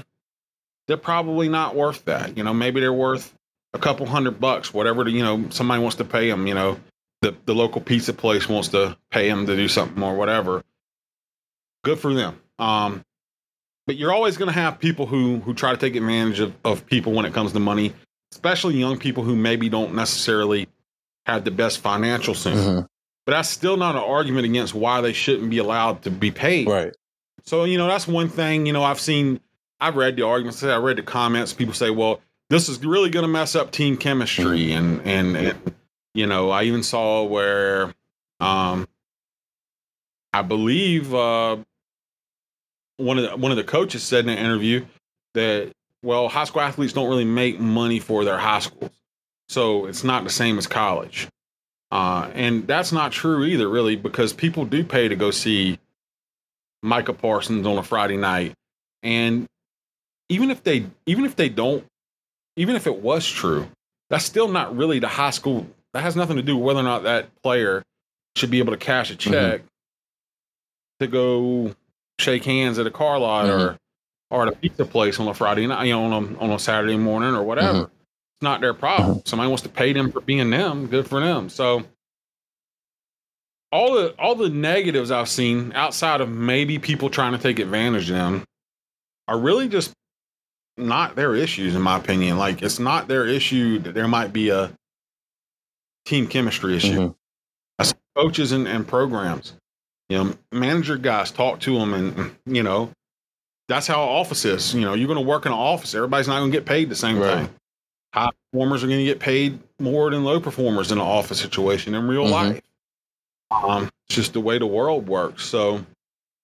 they're 0.87 0.95
probably 0.97 1.49
not 1.49 1.75
worth 1.75 2.05
that. 2.05 2.37
You 2.37 2.43
know, 2.43 2.53
maybe 2.53 2.79
they're 2.79 2.93
worth 2.93 3.33
a 3.73 3.79
couple 3.79 4.05
hundred 4.05 4.39
bucks, 4.39 4.73
whatever. 4.73 5.03
The, 5.03 5.11
you 5.11 5.23
know, 5.23 5.49
somebody 5.49 5.81
wants 5.81 5.97
to 5.97 6.05
pay 6.05 6.29
them. 6.29 6.47
You 6.47 6.53
know, 6.53 6.79
the 7.21 7.35
the 7.45 7.53
local 7.55 7.81
pizza 7.81 8.13
place 8.13 8.47
wants 8.47 8.69
to 8.69 8.95
pay 9.11 9.27
them 9.27 9.45
to 9.47 9.55
do 9.55 9.67
something 9.67 10.01
or 10.01 10.15
whatever. 10.15 10.63
Good 11.83 11.99
for 11.99 12.13
them. 12.13 12.39
Um, 12.59 13.03
but 13.87 13.95
you're 13.95 14.13
always 14.13 14.37
going 14.37 14.47
to 14.47 14.53
have 14.53 14.77
people 14.77 15.07
who 15.07 15.39
who 15.39 15.55
try 15.55 15.71
to 15.71 15.77
take 15.77 15.95
advantage 15.95 16.39
of, 16.39 16.53
of 16.63 16.85
people 16.85 17.13
when 17.13 17.25
it 17.25 17.33
comes 17.33 17.53
to 17.53 17.59
money, 17.59 17.93
especially 18.31 18.75
young 18.75 18.99
people 18.99 19.23
who 19.23 19.35
maybe 19.35 19.69
don't 19.69 19.95
necessarily 19.95 20.67
have 21.25 21.43
the 21.43 21.51
best 21.51 21.79
financial 21.79 22.35
sense. 22.35 22.59
Mhm. 22.59 22.87
But 23.25 23.31
that's 23.31 23.49
still 23.49 23.75
not 23.75 23.95
an 23.95 24.03
argument 24.03 24.45
against 24.45 24.73
why 24.73 25.01
they 25.01 25.11
shouldn't 25.11 25.49
be 25.49 25.57
allowed 25.57 26.03
to 26.03 26.11
be 26.11 26.31
paid. 26.31 26.67
Right. 26.67 26.95
So, 27.43 27.63
you 27.63 27.77
know, 27.77 27.87
that's 27.87 28.07
one 28.07 28.29
thing, 28.29 28.65
you 28.65 28.73
know, 28.73 28.83
I've 28.83 28.99
seen, 28.99 29.39
I've 29.79 29.95
read 29.95 30.15
the 30.15 30.25
arguments, 30.25 30.63
I 30.63 30.77
read 30.77 30.97
the 30.97 31.03
comments. 31.03 31.53
People 31.53 31.73
say, 31.73 31.89
well, 31.89 32.21
this 32.49 32.69
is 32.69 32.83
really 32.85 33.09
going 33.09 33.23
to 33.23 33.31
mess 33.31 33.55
up 33.55 33.71
team 33.71 33.97
chemistry. 33.97 34.71
And, 34.71 35.01
and, 35.01 35.35
and, 35.35 35.75
you 36.13 36.25
know, 36.25 36.49
I 36.49 36.63
even 36.63 36.83
saw 36.83 37.23
where, 37.23 37.93
um, 38.39 38.87
I 40.33 40.41
believe, 40.41 41.13
uh, 41.13 41.57
one 42.97 43.17
of 43.17 43.29
the, 43.29 43.37
one 43.37 43.51
of 43.51 43.57
the 43.57 43.63
coaches 43.63 44.03
said 44.03 44.25
in 44.25 44.29
an 44.29 44.37
interview 44.37 44.85
that, 45.33 45.71
well, 46.03 46.27
high 46.27 46.43
school 46.43 46.61
athletes 46.61 46.93
don't 46.93 47.09
really 47.09 47.25
make 47.25 47.59
money 47.59 47.99
for 47.99 48.23
their 48.23 48.37
high 48.37 48.59
schools. 48.59 48.91
So 49.49 49.85
it's 49.85 50.03
not 50.03 50.23
the 50.23 50.29
same 50.29 50.57
as 50.57 50.67
college. 50.67 51.27
Uh, 51.91 52.29
and 52.33 52.67
that's 52.67 52.91
not 52.91 53.11
true 53.11 53.45
either, 53.45 53.69
really, 53.69 53.95
because 53.95 54.33
people 54.33 54.65
do 54.65 54.83
pay 54.83 55.07
to 55.07 55.15
go 55.15 55.31
see 55.31 55.79
Micah 56.83 57.13
Parsons 57.13 57.65
on 57.65 57.77
a 57.77 57.83
Friday 57.83 58.17
night. 58.17 58.53
And 59.03 59.47
even 60.29 60.51
if 60.51 60.63
they 60.63 60.85
even 61.05 61.23
if 61.23 61.35
they 61.35 61.49
don't, 61.49 61.85
even 62.57 62.75
if 62.75 62.87
it 62.87 63.01
was 63.01 63.25
true, 63.25 63.67
that's 64.09 64.25
still 64.25 64.49
not 64.49 64.75
really 64.75 64.99
the 64.99 65.07
high 65.07 65.29
school. 65.29 65.65
That 65.93 66.01
has 66.01 66.15
nothing 66.15 66.35
to 66.35 66.41
do 66.41 66.57
with 66.57 66.65
whether 66.65 66.79
or 66.79 66.83
not 66.83 67.03
that 67.03 67.29
player 67.41 67.83
should 68.35 68.51
be 68.51 68.59
able 68.59 68.73
to 68.73 68.77
cash 68.77 69.09
a 69.09 69.15
check 69.15 69.61
to 70.99 71.07
go 71.07 71.73
shake 72.19 72.43
hands 72.43 72.79
at 72.79 72.87
a 72.87 72.91
car 72.91 73.19
lot 73.19 73.47
or 73.47 73.57
mm-hmm. 73.57 73.75
or 74.35 74.47
at 74.47 74.53
a 74.53 74.55
pizza 74.55 74.85
place 74.85 75.19
on 75.19 75.27
a 75.27 75.33
Friday 75.33 75.67
night, 75.67 75.85
you 75.85 75.93
know, 75.93 76.05
on 76.05 76.13
a, 76.13 76.39
on 76.39 76.49
a 76.51 76.59
Saturday 76.59 76.97
morning 76.97 77.35
or 77.35 77.43
whatever. 77.43 77.79
Mm-hmm. 77.79 77.83
It's 77.83 78.41
not 78.43 78.61
their 78.61 78.73
problem. 78.73 79.17
Mm-hmm. 79.17 79.27
Somebody 79.27 79.49
wants 79.49 79.63
to 79.63 79.69
pay 79.69 79.93
them 79.93 80.11
for 80.11 80.21
being 80.21 80.49
them, 80.49 80.87
good 80.87 81.07
for 81.07 81.19
them. 81.19 81.49
So 81.49 81.83
all 83.71 83.93
the 83.95 84.15
all 84.17 84.35
the 84.35 84.49
negatives 84.49 85.11
I've 85.11 85.29
seen 85.29 85.73
outside 85.73 86.21
of 86.21 86.29
maybe 86.29 86.79
people 86.79 87.09
trying 87.09 87.33
to 87.33 87.37
take 87.37 87.59
advantage 87.59 88.09
of 88.09 88.15
them 88.15 88.43
are 89.27 89.39
really 89.39 89.67
just 89.67 89.93
not 90.77 91.15
their 91.15 91.35
issues 91.35 91.75
in 91.75 91.81
my 91.81 91.97
opinion. 91.97 92.37
Like 92.37 92.61
it's 92.61 92.79
not 92.79 93.07
their 93.07 93.25
issue 93.25 93.79
that 93.79 93.93
there 93.93 94.07
might 94.07 94.31
be 94.31 94.49
a 94.49 94.71
team 96.05 96.27
chemistry 96.27 96.75
issue. 96.75 97.09
Mhm. 97.09 97.15
That's 97.77 97.93
coaches 98.15 98.51
and, 98.51 98.67
and 98.67 98.87
programs. 98.87 99.53
You 100.09 100.23
know, 100.23 100.33
manager 100.51 100.97
guys 100.97 101.31
talk 101.31 101.59
to 101.61 101.77
them 101.77 101.93
and 101.93 102.35
you 102.45 102.63
know, 102.63 102.91
that's 103.67 103.87
how 103.87 104.01
office 104.01 104.45
is. 104.45 104.73
You 104.73 104.81
know, 104.81 104.93
you're 104.93 105.07
gonna 105.07 105.21
work 105.21 105.45
in 105.45 105.51
an 105.51 105.57
office, 105.57 105.93
everybody's 105.95 106.27
not 106.27 106.39
gonna 106.39 106.51
get 106.51 106.65
paid 106.65 106.89
the 106.89 106.95
same 106.95 107.19
Right. 107.19 107.45
thing. 107.45 107.49
High 108.13 108.29
performers 108.51 108.83
are 108.83 108.87
gonna 108.87 109.03
get 109.03 109.19
paid 109.19 109.59
more 109.79 110.09
than 110.09 110.23
low 110.23 110.39
performers 110.39 110.91
in 110.91 110.97
an 110.97 111.03
office 111.05 111.39
situation 111.39 111.93
in 111.93 112.07
real 112.07 112.25
Mhm. 112.25 112.31
life. 112.31 112.61
Um, 113.51 113.89
it's 114.07 114.15
just 114.15 114.33
the 114.33 114.39
way 114.41 114.57
the 114.57 114.65
world 114.65 115.07
works. 115.07 115.45
So, 115.45 115.85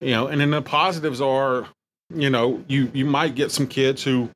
you 0.01 0.11
know, 0.11 0.27
and 0.27 0.41
then 0.41 0.51
the 0.51 0.61
positives 0.61 1.21
are, 1.21 1.67
you 2.13 2.29
know, 2.29 2.63
you 2.67 2.91
you 2.93 3.05
might 3.05 3.35
get 3.35 3.51
some 3.51 3.67
kids 3.67 4.03
who 4.03 4.29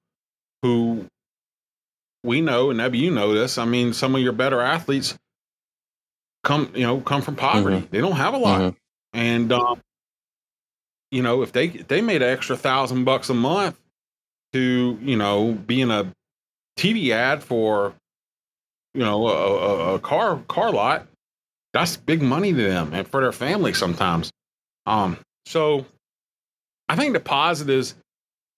who 0.64 1.06
we 2.24 2.42
know, 2.42 2.70
and 2.70 2.78
maybe 2.78 2.98
you 2.98 3.12
know 3.12 3.34
this. 3.34 3.58
I 3.58 3.66
mean, 3.66 3.94
some 3.94 4.16
of 4.16 4.22
your 4.22 4.32
better 4.34 4.60
athletes 4.62 5.16
come, 6.44 6.72
you 6.74 6.84
know, 6.84 7.00
come 7.02 7.22
from 7.22 7.36
poverty. 7.36 7.88
They 7.92 8.00
don't 8.02 8.14
have 8.14 8.34
a 8.34 8.38
lot, 8.38 8.62
Mhm. 8.62 8.76
And 9.18 9.52
um, 9.52 9.82
you 11.10 11.24
know, 11.24 11.42
if 11.42 11.52
they 11.52 11.66
if 11.66 11.88
they 11.88 12.02
made 12.02 12.22
an 12.22 12.30
extra 12.30 12.56
thousand 12.56 13.04
bucks 13.04 13.30
a 13.30 13.34
month 13.34 13.78
to, 14.54 14.98
you 15.02 15.18
know, 15.18 15.54
be 15.54 15.82
in 15.82 15.90
a 15.90 16.14
TV 16.78 17.10
ad 17.10 17.44
for, 17.44 17.96
you 18.94 19.02
know, 19.02 19.28
a, 19.28 19.32
a, 19.32 19.96
a 19.96 20.00
car 20.00 20.40
car 20.48 20.72
lot, 20.72 21.08
that's 21.74 21.98
big 21.98 22.22
money 22.22 22.54
to 22.54 22.62
them 22.62 22.94
and 22.94 23.08
for 23.08 23.22
their 23.22 23.32
family 23.32 23.74
sometimes. 23.74 24.32
Um, 24.86 25.18
so 25.48 25.86
I 26.88 26.96
think 26.96 27.14
the 27.14 27.20
positives 27.20 27.96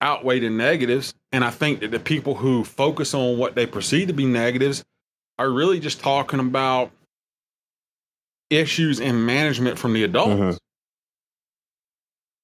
outweigh 0.02 0.40
the 0.40 0.50
negatives, 0.50 1.14
and 1.32 1.46
I 1.46 1.52
think 1.52 1.80
that 1.80 1.92
the 1.92 2.00
people 2.00 2.36
who 2.36 2.66
focus 2.66 3.14
on 3.14 3.38
what 3.38 3.56
they 3.56 3.66
perceive 3.66 4.08
to 4.08 4.14
be 4.14 4.26
negatives 4.26 4.84
are 5.38 5.50
really 5.50 5.80
just 5.80 6.02
talking 6.02 6.42
about 6.42 6.92
issues 8.50 9.00
in 9.00 9.26
management 9.26 9.78
from 9.78 9.94
the 9.94 10.04
adults. 10.04 10.42
Mhm. 10.42 10.58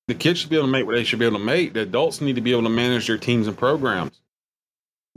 The 0.08 0.14
kids 0.16 0.40
should 0.40 0.50
be 0.50 0.56
able 0.56 0.68
to 0.68 0.72
make 0.72 0.86
what 0.86 0.96
they 0.96 1.04
should 1.04 1.20
be 1.20 1.26
able 1.26 1.40
to 1.40 1.44
make. 1.44 1.74
The 1.74 1.82
adults 1.82 2.22
need 2.22 2.36
to 2.36 2.42
be 2.42 2.52
able 2.52 2.64
to 2.64 2.70
manage 2.70 3.08
their 3.08 3.18
teams 3.18 3.48
and 3.48 3.58
programs. 3.58 4.20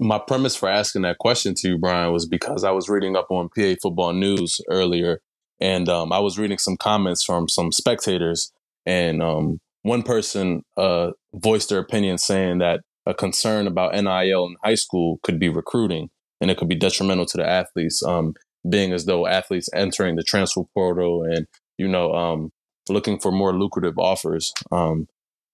my 0.00 0.16
premise 0.18 0.54
for 0.54 0.68
asking 0.68 1.02
that 1.02 1.18
question 1.18 1.54
to 1.56 1.68
you, 1.70 1.76
Brian, 1.78 2.12
was 2.12 2.24
because 2.24 2.62
I 2.62 2.70
was 2.70 2.88
reading 2.88 3.16
up 3.16 3.32
on 3.32 3.48
PA 3.48 3.74
football 3.82 4.12
news 4.12 4.60
earlier, 4.68 5.20
and 5.60 5.88
um, 5.88 6.12
I 6.12 6.20
was 6.20 6.38
reading 6.38 6.58
some 6.58 6.76
comments 6.76 7.24
from 7.24 7.48
some 7.48 7.72
spectators, 7.72 8.52
and 8.86 9.20
um, 9.20 9.60
one 9.82 10.04
person 10.04 10.62
uh, 10.76 11.10
voiced 11.34 11.70
their 11.70 11.80
opinion 11.80 12.16
saying 12.18 12.58
that 12.58 12.82
a 13.06 13.12
concern 13.14 13.66
about 13.66 13.92
NIL 13.92 14.46
in 14.46 14.54
high 14.62 14.76
school 14.76 15.18
could 15.24 15.40
be 15.40 15.48
recruiting, 15.48 16.10
and 16.40 16.48
it 16.48 16.58
could 16.58 16.68
be 16.68 16.76
detrimental 16.76 17.26
to 17.26 17.36
the 17.36 17.48
athletes, 17.48 18.00
um, 18.04 18.34
being 18.68 18.92
as 18.92 19.04
though 19.04 19.26
athletes 19.26 19.68
entering 19.74 20.16
the 20.16 20.22
transfer 20.22 20.62
portal 20.74 21.22
and 21.24 21.46
you 21.76 21.86
know 21.88 22.12
um, 22.14 22.50
looking 22.88 23.18
for 23.18 23.30
more 23.30 23.52
lucrative 23.52 23.98
offers. 23.98 24.52
Um, 24.72 25.06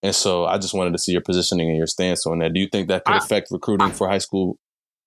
and 0.02 0.14
so 0.14 0.44
I 0.44 0.58
just 0.58 0.74
wanted 0.74 0.92
to 0.92 0.98
see 0.98 1.12
your 1.12 1.22
positioning 1.22 1.68
and 1.68 1.76
your 1.78 1.86
stance 1.86 2.26
on 2.26 2.38
that. 2.40 2.52
Do 2.52 2.60
you 2.60 2.68
think 2.68 2.88
that 2.88 3.04
could 3.04 3.14
I- 3.14 3.18
affect 3.18 3.50
recruiting 3.50 3.90
for 3.92 4.08
high 4.08 4.18
school 4.18 4.56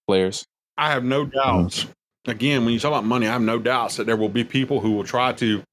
players? 0.07 0.45
I 0.77 0.91
have 0.91 1.03
no 1.03 1.25
doubts. 1.25 1.88
Again, 2.27 2.65
when 2.65 2.73
you 2.73 2.79
talk 2.79 2.89
about 2.89 3.05
money, 3.05 3.27
I 3.27 3.31
have 3.31 3.41
no 3.41 3.57
doubts 3.57 3.95
that 3.97 4.05
there 4.05 4.17
will 4.17 4.29
be 4.29 4.43
people 4.43 4.79
who 4.79 4.91
will 4.91 5.03
try 5.03 5.33
to 5.33 5.63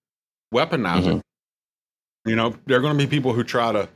weaponize 0.54 1.06
it. 1.16 1.22
You 2.24 2.36
know, 2.36 2.54
there 2.66 2.78
are 2.78 2.80
going 2.80 2.96
to 2.96 3.04
be 3.04 3.10
people 3.10 3.32
who 3.34 3.44
try 3.44 3.72
to 3.72 3.88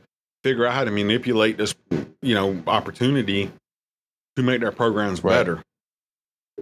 figure 0.43 0.65
out 0.65 0.73
how 0.73 0.83
to 0.83 0.91
manipulate 0.91 1.57
this, 1.57 1.73
you 2.21 2.35
know, 2.35 2.61
opportunity 2.67 3.51
to 4.35 4.43
make 4.43 4.59
their 4.61 4.71
programs 4.71 5.23
Right. 5.23 5.33
better. 5.35 5.63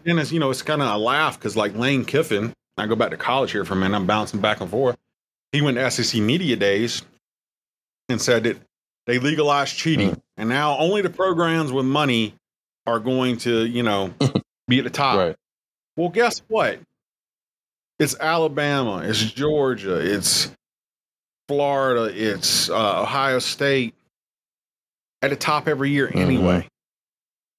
And 0.05 0.19
it's 0.19 0.31
you 0.31 0.39
know, 0.39 0.49
it's 0.49 0.61
kind 0.61 0.81
of 0.81 0.87
a 0.93 0.97
laugh 0.97 1.37
because 1.39 1.55
like 1.55 1.75
Lane 1.75 2.05
Kiffin, 2.05 2.53
I 2.77 2.85
go 2.87 2.95
back 2.95 3.11
to 3.11 3.17
college 3.17 3.51
here 3.51 3.65
for 3.65 3.73
a 3.73 3.77
minute. 3.77 3.95
I'm 3.95 4.05
bouncing 4.05 4.39
back 4.41 4.61
and 4.61 4.69
forth. 4.69 4.97
He 5.51 5.61
went 5.61 5.77
to 5.77 5.89
SEC 5.91 6.21
media 6.21 6.55
days 6.55 7.01
and 8.09 8.21
said 8.21 8.43
that 8.43 8.57
they 9.05 9.19
legalized 9.19 9.75
cheating, 9.77 10.11
Mm. 10.11 10.21
and 10.37 10.49
now 10.49 10.77
only 10.77 11.01
the 11.01 11.09
programs 11.09 11.71
with 11.71 11.85
money 11.85 12.33
are 12.85 12.99
going 12.99 13.37
to, 13.39 13.65
you 13.65 13.83
know, 13.83 14.13
be 14.67 14.77
at 14.79 14.83
the 14.83 14.89
top. 14.89 15.17
Right. 15.17 15.35
Well, 15.95 16.09
guess 16.09 16.39
what? 16.47 16.79
It's 17.99 18.15
Alabama, 18.19 19.01
it's 19.03 19.23
Georgia, 19.31 19.95
it's 19.99 20.51
Florida, 21.47 22.11
it's 22.13 22.69
uh, 22.69 23.01
Ohio 23.01 23.39
State 23.39 23.95
at 25.21 25.31
the 25.31 25.35
top 25.35 25.67
every 25.67 25.89
year 25.89 26.07
Mhm. 26.09 26.15
anyway. 26.17 26.67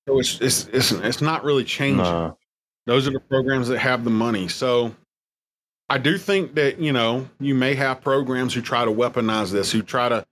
So 0.09 0.19
it's, 0.21 0.41
it's 0.41 0.67
it's 0.73 0.91
it's 0.91 1.21
not 1.21 1.45
really 1.45 1.65
changing. 1.65 1.99
Nah. 1.99 2.33
Those 2.87 3.07
are 3.07 3.11
the 3.11 3.21
programs 3.21 3.69
that 3.69 3.79
have 3.79 4.05
the 4.05 4.11
money. 4.11 4.49
So 4.49 4.95
I 5.91 5.99
do 5.99 6.17
think 6.17 6.55
that, 6.55 6.81
you 6.81 6.91
know, 6.93 7.29
you 7.39 7.55
may 7.55 7.75
have 7.75 8.01
programs 8.01 8.55
who 8.55 8.63
try 8.63 8.87
to 8.87 8.91
weaponize 8.91 9.53
this, 9.53 9.71
who 9.71 9.83
try 9.83 10.09
to 10.09 10.25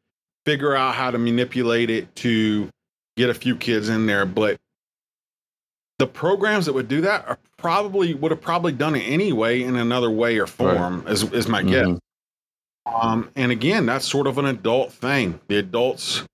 figure 0.46 0.74
out 0.74 0.94
how 0.94 1.10
to 1.10 1.18
manipulate 1.18 1.90
it 1.90 2.14
to 2.16 2.70
get 3.18 3.28
a 3.28 3.34
few 3.34 3.54
kids 3.54 3.90
in 3.90 4.06
there. 4.06 4.24
But 4.24 4.56
the 5.98 6.06
programs 6.06 6.64
that 6.64 6.72
would 6.72 6.88
do 6.88 7.02
that 7.02 7.28
are 7.28 7.38
probably 7.58 8.14
would 8.14 8.30
have 8.30 8.40
probably 8.40 8.72
done 8.72 8.94
it 8.94 9.02
anyway 9.02 9.62
in 9.62 9.76
another 9.76 10.10
way 10.10 10.38
or 10.38 10.46
form, 10.46 11.04
is, 11.06 11.22
is 11.32 11.48
my 11.48 11.62
guess. 11.62 11.86
Mhm. 11.86 11.98
Um, 12.86 13.30
and 13.36 13.52
again, 13.52 13.84
that's 13.84 14.08
sort 14.08 14.26
of 14.26 14.38
an 14.38 14.46
adult 14.46 14.92
thing. 14.94 15.38
The 15.48 15.58
adults, 15.58 16.24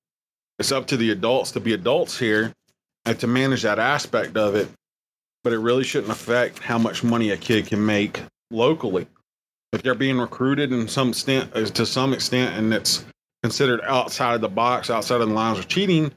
it's 0.61 0.71
up 0.71 0.87
to 0.89 0.97
the 0.97 1.11
adults 1.11 1.51
to 1.53 1.61
be 1.61 1.73
adults 1.73 2.17
here 2.21 2.53
and 3.05 3.19
to 3.21 3.27
manage 3.27 3.63
that 3.63 3.79
aspect 3.79 4.37
of 4.37 4.55
it. 4.55 4.69
But 5.45 5.53
it 5.53 5.59
really 5.59 5.85
shouldn't 5.85 6.13
affect 6.13 6.61
how 6.61 6.79
much 6.79 7.03
money 7.03 7.31
a 7.31 7.37
kid 7.37 7.67
can 7.67 7.85
make 7.85 8.23
locally. 8.51 9.07
If 9.73 9.83
they're 9.83 9.95
being 9.95 10.19
recruited 10.19 10.73
in 10.73 10.87
some 10.87 11.09
extent, 11.09 11.51
uh, 11.55 11.65
to 11.65 11.87
some 11.87 12.13
extent, 12.13 12.57
and 12.57 12.73
it's 12.73 13.05
considered 13.43 13.81
outside 13.83 14.35
of 14.35 14.41
the 14.41 14.49
box, 14.49 14.89
outside 14.91 15.21
of 15.21 15.29
the 15.29 15.35
lines 15.35 15.59
of 15.59 15.67
cheating, 15.67 16.13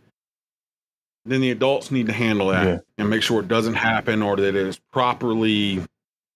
then 1.26 1.42
the 1.42 1.50
adults 1.50 1.90
need 1.90 2.06
to 2.06 2.14
handle 2.14 2.50
that 2.50 2.66
Yeah. 2.68 2.80
and 3.00 3.10
make 3.10 3.24
sure 3.24 3.40
it 3.40 3.48
doesn't 3.48 3.74
happen 3.74 4.22
or 4.22 4.36
that 4.36 4.44
it 4.50 4.56
is 4.56 4.80
properly, 4.92 5.82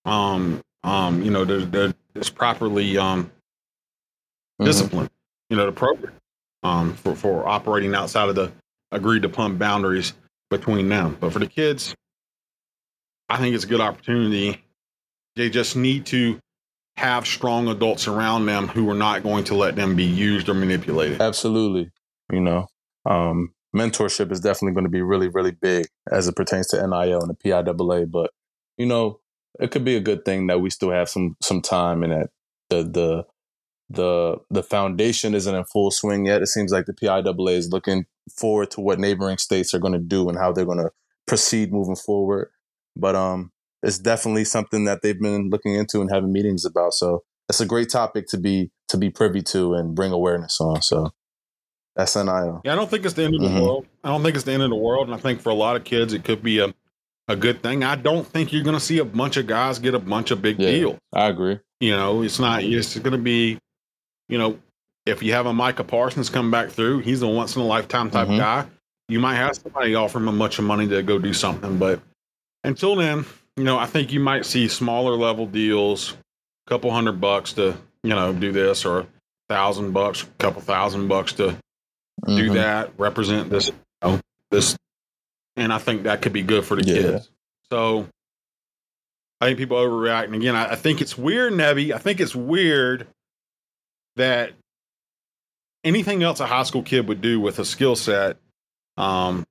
um, 0.06 0.62
um, 0.84 1.22
you 1.22 1.30
know, 1.30 1.46
that 1.46 1.72
that 1.72 1.96
it's 2.16 2.32
properly 2.32 2.98
um, 2.98 3.30
Mhm. 4.60 4.66
discipline, 4.66 5.10
you 5.52 5.58
know, 5.58 5.68
the 5.68 5.72
program 5.72 6.14
um, 6.64 6.96
for, 6.96 7.16
for 7.16 7.48
operating 7.48 7.94
outside 7.94 8.30
of 8.30 8.36
the 8.36 8.52
agreed 8.92 9.26
upon 9.26 9.58
boundaries 9.58 10.14
between 10.50 10.90
them. 10.90 11.18
But 11.20 11.34
for 11.34 11.40
the 11.40 11.48
kids, 11.48 11.96
I 13.28 13.38
think 13.38 13.56
it's 13.56 13.64
a 13.64 13.68
good 13.68 13.82
opportunity. 13.82 14.64
They 15.36 15.50
just 15.50 15.76
need 15.76 16.08
to 16.08 16.40
have 16.98 17.26
strong 17.26 17.68
adults 17.70 18.08
around 18.08 18.46
them 18.46 18.68
who 18.68 18.90
are 18.90 18.96
not 18.96 19.24
going 19.24 19.46
to 19.46 19.56
let 19.56 19.76
them 19.76 19.96
be 19.96 20.04
used 20.04 20.50
or 20.50 20.54
manipulated. 20.54 21.22
Absolutely. 21.22 21.92
You 22.32 22.42
know, 22.42 22.68
um, 23.06 23.54
mentorship 23.76 24.32
is 24.32 24.40
definitely 24.40 24.74
going 24.74 24.86
to 24.86 24.92
be 24.92 25.02
really, 25.02 25.30
really 25.30 25.52
big 25.52 25.88
as 26.12 26.28
it 26.28 26.36
pertains 26.36 26.68
to 26.68 26.78
NIL 26.78 27.22
and 27.22 27.30
the 27.30 27.36
PIAA. 27.36 28.10
But 28.12 28.32
you 28.78 28.86
know, 28.86 29.20
it 29.60 29.72
could 29.72 29.86
be 29.86 29.96
a 29.96 30.02
good 30.02 30.26
thing 30.26 30.48
that 30.48 30.60
we 30.60 30.70
still 30.70 30.92
have 30.92 31.10
some 31.10 31.36
some 31.42 31.62
time 31.62 32.04
and 32.04 32.12
that 32.12 32.30
the 32.70 32.84
the 32.84 33.26
the 33.90 34.38
the 34.50 34.64
foundation 34.64 35.34
isn't 35.34 35.56
in 35.56 35.64
full 35.66 35.92
swing 35.92 36.26
yet. 36.26 36.42
It 36.42 36.48
seems 36.48 36.72
like 36.72 36.86
the 36.86 36.94
PIAA 36.94 37.52
is 37.52 37.72
looking 37.72 38.06
forward 38.30 38.72
to 38.72 38.82
what 38.82 39.00
neighboring 39.00 39.38
states 39.38 39.74
are 39.74 39.80
going 39.80 39.94
to 39.94 40.00
do 40.00 40.30
and 40.30 40.38
how 40.38 40.52
they're 40.52 40.66
going 40.66 40.78
to 40.80 40.92
proceed 41.28 41.72
moving 41.72 41.96
forward. 41.96 42.50
But 42.96 43.16
um, 43.16 43.52
it's 43.84 44.00
definitely 44.00 44.46
something 44.46 44.86
that 44.86 45.02
they've 45.02 45.20
been 45.20 45.50
looking 45.50 45.76
into 45.76 46.02
and 46.02 46.10
having 46.12 46.32
meetings 46.34 46.66
about. 46.66 46.94
So 46.94 47.24
it's 47.48 47.62
a 47.62 47.66
great 47.66 47.90
topic 47.90 48.28
to 48.30 48.38
be 48.38 48.72
to 48.90 48.98
be 48.98 49.10
privy 49.10 49.42
to 49.44 49.74
and 49.76 49.94
bring 49.96 50.12
awareness 50.12 50.60
on. 50.60 50.82
So 50.82 51.12
that's 51.96 52.16
NIL. 52.16 52.62
Yeah, 52.66 52.74
I 52.74 52.76
don't 52.76 52.90
think 52.90 53.06
it's 53.06 53.14
the 53.14 53.24
end 53.24 53.36
of 53.36 53.42
the 53.42 53.48
Mhm. 53.50 53.62
world. 53.62 53.86
I 54.04 54.10
don't 54.10 54.24
think 54.24 54.36
it's 54.36 54.46
the 54.46 54.52
end 54.54 54.64
of 54.64 54.70
the 54.70 54.76
world. 54.76 55.08
And 55.08 55.16
I 55.16 55.20
think 55.20 55.42
for 55.42 55.50
a 55.50 55.54
lot 55.56 55.76
of 55.76 55.84
kids, 55.84 56.14
it 56.14 56.24
could 56.24 56.42
be 56.42 56.60
a, 56.60 56.74
a 57.28 57.36
good 57.36 57.62
thing. 57.62 57.84
I 57.84 57.96
don't 57.96 58.26
think 58.26 58.52
you're 58.52 58.64
going 58.64 58.78
to 58.78 58.84
see 58.84 58.98
a 58.98 59.06
bunch 59.06 59.38
of 59.38 59.46
guys 59.48 59.78
get 59.80 59.94
a 59.94 60.00
bunch 60.00 60.32
of 60.32 60.42
big 60.42 60.60
Yeah. 60.60 60.72
deals. 60.72 60.98
I 61.14 61.28
agree. 61.28 61.60
You 61.80 61.92
know, 61.92 62.24
it's 62.24 62.40
not, 62.40 62.64
it's 62.64 62.98
going 62.98 63.12
to 63.12 63.18
be, 63.22 63.60
you 64.28 64.38
know, 64.38 64.58
if 65.06 65.24
you 65.24 65.34
have 65.34 65.46
a 65.46 65.54
Micah 65.54 65.84
Parsons 65.84 66.30
come 66.30 66.52
back 66.52 66.70
through, 66.70 67.00
he's 67.00 67.22
a 67.22 67.28
once 67.28 67.56
in 67.56 67.62
a 67.62 67.66
lifetime 67.66 68.10
type 68.12 68.28
Mhm. 68.28 68.38
guy. 68.38 68.68
You 69.08 69.20
might 69.20 69.36
have 69.36 69.56
somebody 69.56 69.96
offer 69.96 70.20
him 70.20 70.28
a 70.28 70.32
bunch 70.34 70.60
of 70.60 70.66
money 70.66 70.88
to 70.88 71.02
go 71.02 71.18
do 71.18 71.34
something. 71.34 71.78
But 71.80 72.02
until 72.64 72.96
then, 72.96 73.26
you 73.58 73.64
know, 73.64 73.78
I 73.78 73.86
think 73.88 74.12
you 74.14 74.20
might 74.20 74.46
see 74.46 74.68
smaller 74.68 75.16
level 75.16 75.46
deals, 75.48 76.14
a 76.68 76.70
couple 76.70 76.92
hundred 76.92 77.20
bucks 77.20 77.54
to, 77.54 77.76
you 78.04 78.12
know, 78.12 78.34
do 78.34 78.52
this 78.52 78.86
or 78.86 79.00
a 79.00 79.08
thousand 79.50 79.92
bucks, 79.94 80.24
a 80.24 80.28
couple 80.38 80.62
thousand 80.62 81.08
bucks 81.08 81.34
to 81.34 81.58
do 82.28 82.50
Mhm. 82.50 82.54
that, 82.54 82.92
represent 83.00 83.50
this, 83.50 83.68
you 83.70 83.74
know, 84.04 84.20
this, 84.52 84.78
and 85.56 85.74
I 85.74 85.80
think 85.80 86.04
that 86.04 86.22
could 86.22 86.34
be 86.34 86.44
good 86.44 86.66
for 86.66 86.76
the 86.76 86.84
Yeah. 86.84 86.94
kids. 87.02 87.30
So 87.72 88.08
I 89.42 89.48
think 89.48 89.58
people 89.58 89.78
overreact, 89.78 90.26
and 90.26 90.36
again, 90.36 90.56
I, 90.56 90.74
I 90.74 90.76
think 90.76 91.02
it's 91.02 91.18
weird, 91.18 91.54
Nebby. 91.54 91.94
I 91.94 91.98
think 91.98 92.20
it's 92.20 92.36
weird 92.36 93.08
that 94.18 94.54
anything 95.84 96.24
else 96.24 96.40
a 96.40 96.46
high 96.46 96.64
school 96.64 96.84
kid 96.84 97.08
would 97.08 97.22
do 97.22 97.40
with 97.40 97.60
a 97.60 97.66
skill 97.66 97.96
set, 97.96 98.38
um, 98.98 99.46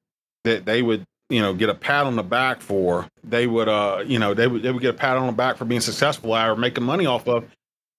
that 0.44 0.64
they 0.64 0.82
would, 0.82 1.04
you 1.30 1.40
know, 1.40 1.54
get 1.54 1.68
a 1.68 1.74
pat 1.74 2.06
on 2.06 2.16
the 2.16 2.22
back 2.22 2.60
for. 2.60 3.06
They 3.24 3.46
would, 3.46 3.68
uh, 3.68 4.04
you 4.06 4.18
know, 4.18 4.34
they 4.34 4.46
would 4.46 4.62
they 4.62 4.70
would 4.70 4.82
get 4.82 4.94
a 4.94 4.98
pat 4.98 5.16
on 5.16 5.26
the 5.26 5.32
back 5.32 5.56
for 5.56 5.64
being 5.64 5.80
successful 5.80 6.34
at 6.34 6.48
or 6.48 6.56
making 6.56 6.84
money 6.84 7.06
off 7.06 7.28
of. 7.28 7.44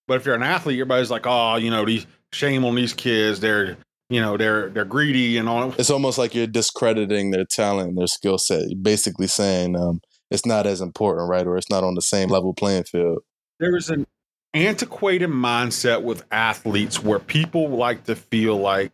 But 0.07 0.17
if 0.17 0.25
you're 0.25 0.35
an 0.35 0.43
athlete, 0.43 0.79
everybody's 0.79 1.11
like, 1.11 1.27
oh, 1.27 1.55
you 1.57 1.69
know, 1.69 1.85
these 1.85 2.07
shame 2.33 2.65
on 2.65 2.75
these 2.75 2.93
kids. 2.93 3.39
They're 3.39 3.77
you 4.09 4.19
know 4.19 4.37
they're 4.37 4.69
they're 4.69 4.85
greedy 4.85 5.37
and 5.37 5.47
all. 5.47 5.73
It's 5.77 5.89
almost 5.89 6.17
like 6.17 6.33
you're 6.33 6.47
discrediting 6.47 7.31
their 7.31 7.45
talent 7.45 7.89
and 7.89 7.97
their 7.97 8.07
skill 8.07 8.37
set. 8.37 8.69
You're 8.69 8.79
basically 8.79 9.27
saying 9.27 9.75
um, 9.75 10.01
it's 10.31 10.45
not 10.45 10.65
as 10.65 10.81
important, 10.81 11.29
right? 11.29 11.45
Or 11.45 11.57
it's 11.57 11.69
not 11.69 11.83
on 11.83 11.95
the 11.95 12.01
same 12.01 12.29
level 12.29 12.53
playing 12.53 12.83
field. 12.83 13.19
There 13.59 13.75
is 13.75 13.89
an 13.89 14.05
antiquated 14.53 15.29
mindset 15.29 16.01
with 16.01 16.25
athletes 16.31 17.01
where 17.03 17.19
people 17.19 17.69
like 17.69 18.03
to 18.05 18.15
feel 18.15 18.57
like 18.57 18.91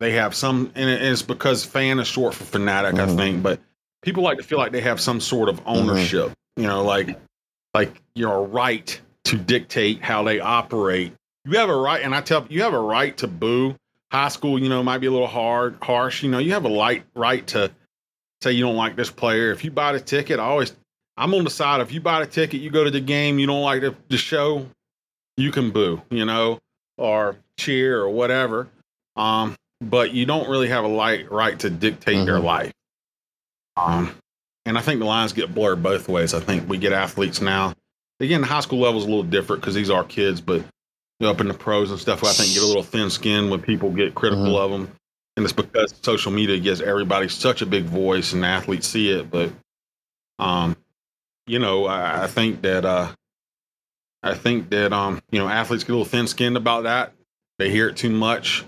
they 0.00 0.12
have 0.12 0.34
some, 0.34 0.70
and 0.74 0.88
it's 0.88 1.22
because 1.22 1.64
fan 1.64 1.98
is 1.98 2.06
short 2.06 2.34
for 2.34 2.44
fanatic, 2.44 2.94
I 2.94 3.06
Mhm. 3.06 3.16
think, 3.16 3.42
but 3.42 3.60
people 4.02 4.22
like 4.22 4.38
to 4.38 4.44
feel 4.44 4.58
like 4.58 4.72
they 4.72 4.80
have 4.80 5.00
some 5.00 5.20
sort 5.20 5.48
of 5.48 5.60
ownership. 5.66 6.32
You 6.56 6.66
know, 6.66 6.82
like 6.84 7.18
like 7.74 8.00
you're 8.14 8.42
right 8.42 9.00
to 9.24 9.36
dictate 9.36 10.02
how 10.02 10.22
they 10.22 10.40
operate. 10.40 11.12
You 11.44 11.58
have 11.58 11.68
a 11.68 11.76
right, 11.76 12.02
and 12.02 12.14
I 12.14 12.20
tell 12.20 12.46
you 12.48 12.62
have 12.62 12.74
a 12.74 12.78
right 12.78 13.16
to 13.18 13.26
boo. 13.28 13.76
High 14.10 14.28
school, 14.28 14.58
you 14.58 14.68
know, 14.68 14.82
might 14.82 14.98
be 14.98 15.06
a 15.06 15.10
little 15.10 15.26
hard, 15.26 15.76
harsh. 15.82 16.22
You 16.22 16.30
know, 16.30 16.38
you 16.38 16.52
have 16.52 16.64
a 16.64 16.68
light 16.68 17.04
right 17.14 17.46
to 17.48 17.70
say 18.42 18.52
you 18.52 18.64
don't 18.64 18.76
like 18.76 18.96
this 18.96 19.10
player. 19.10 19.52
If 19.52 19.64
you 19.64 19.70
buy 19.70 19.92
the 19.92 20.00
ticket, 20.00 20.38
I 20.38 20.44
always 20.44 20.74
I'm 21.16 21.34
on 21.34 21.44
the 21.44 21.50
side. 21.50 21.80
If 21.80 21.92
you 21.92 22.00
buy 22.00 22.20
the 22.20 22.26
ticket, 22.26 22.60
you 22.60 22.70
go 22.70 22.84
to 22.84 22.90
the 22.90 23.00
game, 23.00 23.38
you 23.38 23.46
don't 23.46 23.62
like 23.62 23.80
the, 23.80 23.94
the 24.08 24.16
show, 24.16 24.66
you 25.38 25.52
can 25.52 25.70
boo, 25.70 26.02
you 26.10 26.24
know, 26.24 26.58
or 26.96 27.36
cheer 27.58 28.00
or 28.00 28.10
whatever. 28.10 28.68
Um, 29.16 29.54
but 29.80 30.12
you 30.12 30.26
don't 30.26 30.48
really 30.48 30.68
have 30.68 30.84
a 30.84 30.88
light 30.88 31.30
right 31.30 31.58
to 31.60 31.70
dictate 31.70 32.26
their 32.26 32.38
Mhm. 32.38 32.44
life. 32.44 32.72
Um, 33.76 34.16
and 34.66 34.76
I 34.76 34.80
think 34.80 34.98
the 34.98 35.06
lines 35.06 35.32
get 35.32 35.54
blurred 35.54 35.82
both 35.82 36.08
ways. 36.08 36.34
I 36.34 36.40
think 36.40 36.68
we 36.68 36.78
get 36.78 36.92
athletes 36.92 37.40
now. 37.40 37.74
Again, 38.20 38.40
the 38.40 38.48
high 38.48 38.60
school 38.60 38.80
level 38.80 38.98
is 38.98 39.06
a 39.06 39.08
little 39.08 39.22
different 39.22 39.62
because 39.62 39.74
these 39.74 39.90
are 39.90 40.02
kids, 40.02 40.40
but 40.40 40.56
you 40.60 41.26
know, 41.26 41.30
up 41.30 41.40
in 41.40 41.48
the 41.48 41.54
pros 41.54 41.90
and 41.90 42.00
stuff, 42.00 42.24
I 42.24 42.32
think 42.32 42.52
get 42.54 42.62
a 42.62 42.66
little 42.66 42.82
thin 42.82 43.10
skinned 43.10 43.50
when 43.50 43.60
people 43.60 43.90
get 43.90 44.14
critical 44.14 44.54
Mhm. 44.54 44.58
of 44.58 44.70
them. 44.70 44.90
And 45.36 45.44
it's 45.44 45.52
because 45.52 45.94
social 46.02 46.32
media 46.32 46.58
gives 46.58 46.80
everybody 46.80 47.28
such 47.28 47.62
a 47.62 47.66
big 47.66 47.84
voice 47.84 48.32
and 48.32 48.44
athletes 48.44 48.88
see 48.88 49.10
it. 49.10 49.30
But, 49.30 49.52
um, 50.40 50.76
you 51.46 51.60
know, 51.60 51.86
I, 51.86 52.24
I 52.24 52.26
think 52.26 52.62
that, 52.62 52.84
uh, 52.84 53.12
I 54.22 54.34
think 54.34 54.70
that, 54.70 54.92
um, 54.92 55.20
you 55.30 55.38
know, 55.38 55.48
athletes 55.48 55.84
get 55.84 55.90
a 55.90 55.96
little 55.96 56.04
thin 56.04 56.26
skinned 56.26 56.56
about 56.56 56.84
that. 56.84 57.12
They 57.58 57.70
hear 57.70 57.88
it 57.88 57.96
too 57.96 58.10
much 58.10 58.64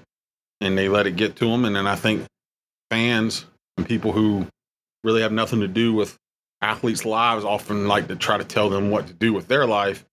and 0.61 0.77
they 0.77 0.89
let 0.89 1.07
it 1.07 1.17
get 1.17 1.37
to 1.37 1.47
them. 1.47 1.65
And 1.65 1.75
then 1.75 1.87
I 1.87 1.97
think 1.97 2.27
fans 2.91 3.47
and 3.77 3.87
people 3.87 4.13
who 4.13 4.47
really 5.03 5.23
have 5.23 5.33
nothing 5.33 5.61
to 5.61 5.69
do 5.69 5.93
with 5.93 6.17
athletes' 6.61 7.05
lives 7.05 7.45
often 7.45 7.89
like 7.89 8.09
to 8.09 8.17
try 8.17 8.39
to 8.39 8.45
tell 8.45 8.69
them 8.69 8.91
what 8.91 9.07
to 9.09 9.13
do 9.13 9.33
with 9.33 9.49
their 9.49 9.67
life. 9.67 10.05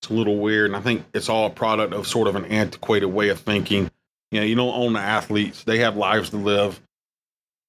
It's 0.00 0.10
a 0.10 0.14
little 0.14 0.38
weird. 0.38 0.66
And 0.66 0.76
I 0.76 0.80
think 0.80 1.04
it's 1.12 1.28
all 1.28 1.46
a 1.46 1.50
product 1.50 1.92
of 1.92 2.06
sort 2.06 2.28
of 2.28 2.36
an 2.36 2.44
antiquated 2.46 3.06
way 3.06 3.28
of 3.30 3.40
thinking. 3.40 3.90
You 4.30 4.40
know, 4.40 4.46
you 4.46 4.54
don't 4.54 4.74
own 4.74 4.92
the 4.92 5.00
athletes, 5.00 5.64
they 5.64 5.78
have 5.78 5.96
lives 5.96 6.30
to 6.30 6.36
live 6.36 6.80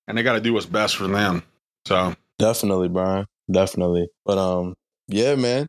and 0.07 0.17
they 0.17 0.23
got 0.23 0.33
to 0.33 0.41
do 0.41 0.53
what's 0.53 0.65
best 0.65 0.95
for 0.95 1.07
them. 1.07 1.43
So, 1.85 2.13
Definitely, 2.39 2.87
Brian. 2.87 3.25
Definitely. 3.51 4.07
But 4.25 4.37
um, 4.37 4.75
yeah, 5.07 5.35
man. 5.35 5.67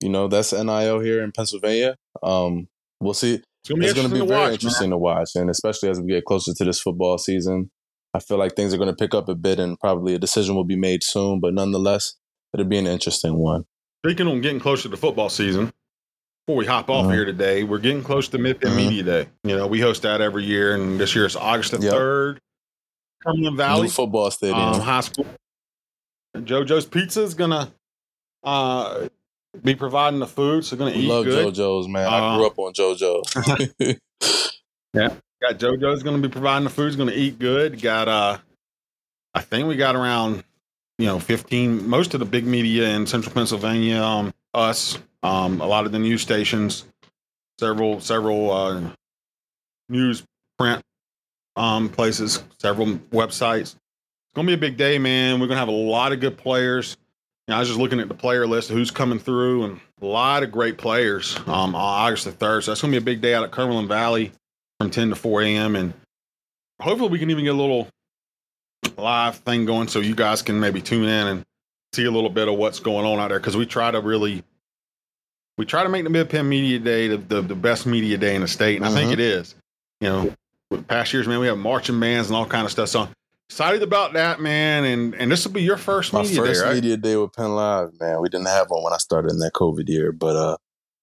You 0.00 0.08
know 0.08 0.28
that's 0.28 0.52
NIL 0.52 1.00
here 1.00 1.22
in 1.22 1.32
Pennsylvania. 1.32 1.96
Um, 2.22 2.68
we'll 3.00 3.14
see. 3.14 3.34
It's 3.34 3.68
gonna 3.68 3.80
be, 3.80 3.86
it's 3.86 3.94
going 3.94 4.08
to 4.08 4.14
be 4.14 4.20
very 4.20 4.30
watch, 4.30 4.44
man. 4.46 4.52
interesting 4.52 4.90
to 4.90 4.96
watch, 4.98 5.30
and 5.34 5.50
especially 5.50 5.88
as 5.90 6.00
we 6.00 6.06
get 6.08 6.24
closer 6.24 6.54
to 6.54 6.64
this 6.64 6.80
football 6.80 7.18
season, 7.18 7.70
I 8.14 8.20
feel 8.20 8.38
like 8.38 8.54
things 8.54 8.72
are 8.72 8.78
going 8.78 8.88
to 8.88 8.94
pick 8.96 9.12
up 9.14 9.28
a 9.28 9.34
bit, 9.34 9.58
and 9.58 9.78
probably 9.80 10.14
a 10.14 10.18
decision 10.18 10.54
will 10.54 10.64
be 10.64 10.76
made 10.76 11.02
soon. 11.02 11.40
But 11.40 11.52
nonetheless, 11.54 12.14
it'll 12.54 12.66
be 12.66 12.78
an 12.78 12.86
interesting 12.86 13.34
one. 13.34 13.64
Speaking 14.06 14.28
of 14.28 14.40
getting 14.42 14.60
closer 14.60 14.88
to 14.88 14.96
football 14.96 15.28
season, 15.28 15.72
before 16.46 16.56
we 16.56 16.64
hop 16.66 16.88
off 16.88 17.06
Mhm. 17.06 17.14
here 17.14 17.24
today, 17.24 17.64
we're 17.64 17.78
getting 17.78 18.02
close 18.02 18.28
to 18.28 18.38
Mid 18.38 18.60
Penn 18.60 18.70
Mhm. 18.72 18.76
Media 18.76 19.02
Day. 19.02 19.28
You 19.42 19.56
know, 19.56 19.66
we 19.66 19.80
host 19.80 20.02
that 20.02 20.20
every 20.20 20.44
year, 20.44 20.74
and 20.74 20.98
this 20.98 21.14
year 21.14 21.26
it's 21.26 21.36
August 21.36 21.72
the 21.72 21.80
Yep. 21.80 21.92
third. 21.92 22.40
Cumberland 23.24 23.56
Valley 23.56 23.82
New 23.82 23.88
football 23.88 24.30
stadium. 24.30 24.56
um, 24.58 24.80
High 24.80 25.00
School. 25.00 25.26
JoJo's 26.36 26.86
Pizza 26.86 27.22
is 27.22 27.34
gonna 27.34 27.72
uh, 28.44 29.08
be 29.62 29.74
providing 29.74 30.20
the 30.20 30.26
food, 30.26 30.64
so 30.64 30.76
gonna 30.76 30.92
we 30.92 30.98
eat 31.02 31.08
love 31.08 31.24
good. 31.24 31.54
JoJo's, 31.54 31.88
man. 31.88 32.06
I 32.06 32.18
Uh, 32.18 32.36
grew 32.36 32.46
up 32.46 32.58
on 32.58 32.72
JoJo's. 32.72 33.98
Yeah, 34.94 35.10
got 35.42 35.58
JoJo's 35.58 36.02
gonna 36.02 36.18
be 36.18 36.28
providing 36.30 36.64
the 36.64 36.70
food. 36.70 36.88
Is 36.88 36.96
gonna 36.96 37.12
eat 37.12 37.38
good. 37.38 37.80
Got 37.80 38.08
uh, 38.08 38.38
I 39.34 39.42
think 39.42 39.68
we 39.68 39.76
got 39.76 39.94
around 39.96 40.42
you 40.98 41.06
know 41.06 41.18
fifteen. 41.20 41.86
Most 41.86 42.14
of 42.14 42.20
the 42.20 42.26
big 42.26 42.46
media 42.46 42.88
in 42.88 43.06
Central 43.06 43.34
Pennsylvania, 43.34 44.02
um, 44.02 44.32
us, 44.54 44.98
um, 45.22 45.60
a 45.60 45.66
lot 45.66 45.84
of 45.84 45.92
the 45.92 45.98
news 45.98 46.22
stations, 46.22 46.86
several 47.60 48.00
several 48.00 48.50
uh, 48.50 48.80
news 49.90 50.22
print 50.58 50.82
um 51.56 51.90
places, 51.90 52.42
several 52.58 52.86
websites. 53.12 53.74
It's 53.74 54.34
gonna 54.34 54.46
be 54.46 54.54
a 54.54 54.58
big 54.58 54.78
day, 54.78 54.98
man. 54.98 55.38
We're 55.38 55.48
gonna 55.48 55.60
have 55.60 55.68
a 55.68 55.72
lot 55.72 56.12
of 56.12 56.20
good 56.20 56.38
players. 56.38 56.96
You 57.48 57.52
know, 57.52 57.56
I 57.56 57.60
was 57.60 57.68
just 57.68 57.80
looking 57.80 57.98
at 57.98 58.08
the 58.08 58.14
player 58.14 58.46
list 58.46 58.68
of 58.68 58.76
who's 58.76 58.90
coming 58.90 59.18
through, 59.18 59.64
and 59.64 59.80
a 60.02 60.06
lot 60.06 60.42
of 60.42 60.52
great 60.52 60.76
players. 60.76 61.34
Um, 61.46 61.74
on 61.74 61.76
August 61.76 62.26
the 62.26 62.32
third, 62.32 62.62
so 62.64 62.70
that's 62.70 62.82
gonna 62.82 62.90
be 62.90 62.98
a 62.98 63.00
big 63.00 63.22
day 63.22 63.34
out 63.34 63.42
at 63.42 63.50
Cumberland 63.50 63.88
Valley 63.88 64.32
from 64.78 64.90
10 64.90 65.08
to 65.08 65.16
4 65.16 65.42
a.m. 65.42 65.74
And 65.74 65.94
hopefully 66.80 67.08
we 67.10 67.18
can 67.18 67.30
even 67.30 67.44
get 67.44 67.54
a 67.54 67.58
little 67.58 67.88
live 68.98 69.36
thing 69.36 69.64
going 69.64 69.88
so 69.88 70.00
you 70.00 70.14
guys 70.14 70.42
can 70.42 70.60
maybe 70.60 70.82
tune 70.82 71.04
in 71.04 71.26
and 71.26 71.44
see 71.94 72.04
a 72.04 72.10
little 72.10 72.30
bit 72.30 72.48
of 72.48 72.56
what's 72.56 72.80
going 72.80 73.06
on 73.06 73.18
out 73.18 73.28
there 73.28 73.40
because 73.40 73.56
we 73.56 73.64
try 73.66 73.90
to 73.90 74.00
really 74.00 74.44
we 75.56 75.64
try 75.64 75.82
to 75.82 75.88
make 75.88 76.04
the 76.04 76.10
mid 76.10 76.28
penn 76.28 76.48
media 76.48 76.78
day 76.78 77.08
the, 77.08 77.16
the, 77.16 77.40
the 77.42 77.54
best 77.54 77.86
media 77.86 78.16
day 78.18 78.34
in 78.34 78.42
the 78.42 78.48
state 78.48 78.76
and 78.76 78.84
i 78.86 78.90
think 78.92 79.10
Mhm. 79.10 79.14
it 79.14 79.20
is 79.20 79.54
you 80.00 80.08
know 80.08 80.34
with 80.70 80.86
past 80.86 81.12
years 81.12 81.26
man 81.26 81.40
we 81.40 81.46
have 81.48 81.58
marching 81.58 81.98
bands 81.98 82.28
and 82.28 82.36
all 82.36 82.46
kind 82.46 82.64
of 82.66 82.70
stuff 82.70 82.88
so 82.88 83.08
excited 83.48 83.82
about 83.82 84.12
that 84.12 84.40
man 84.40 84.84
and 84.84 85.14
and 85.14 85.30
this 85.32 85.44
will 85.44 85.52
be 85.52 85.62
your 85.62 85.76
first 85.76 86.12
My 86.12 86.22
media 86.22 86.36
first 86.36 86.60
day 86.60 86.66
right 86.66 86.74
media 86.74 86.96
day 86.96 87.16
with 87.16 87.32
Penn 87.32 87.54
Live, 87.54 87.98
man. 87.98 88.20
We 88.20 88.28
didn't 88.28 88.48
have 88.48 88.68
one 88.68 88.82
when 88.84 88.92
I 88.92 88.98
started 88.98 89.30
in 89.30 89.38
that 89.38 89.52
COVID 89.54 89.88
year, 89.88 90.12
but 90.12 90.36
uh, 90.36 90.56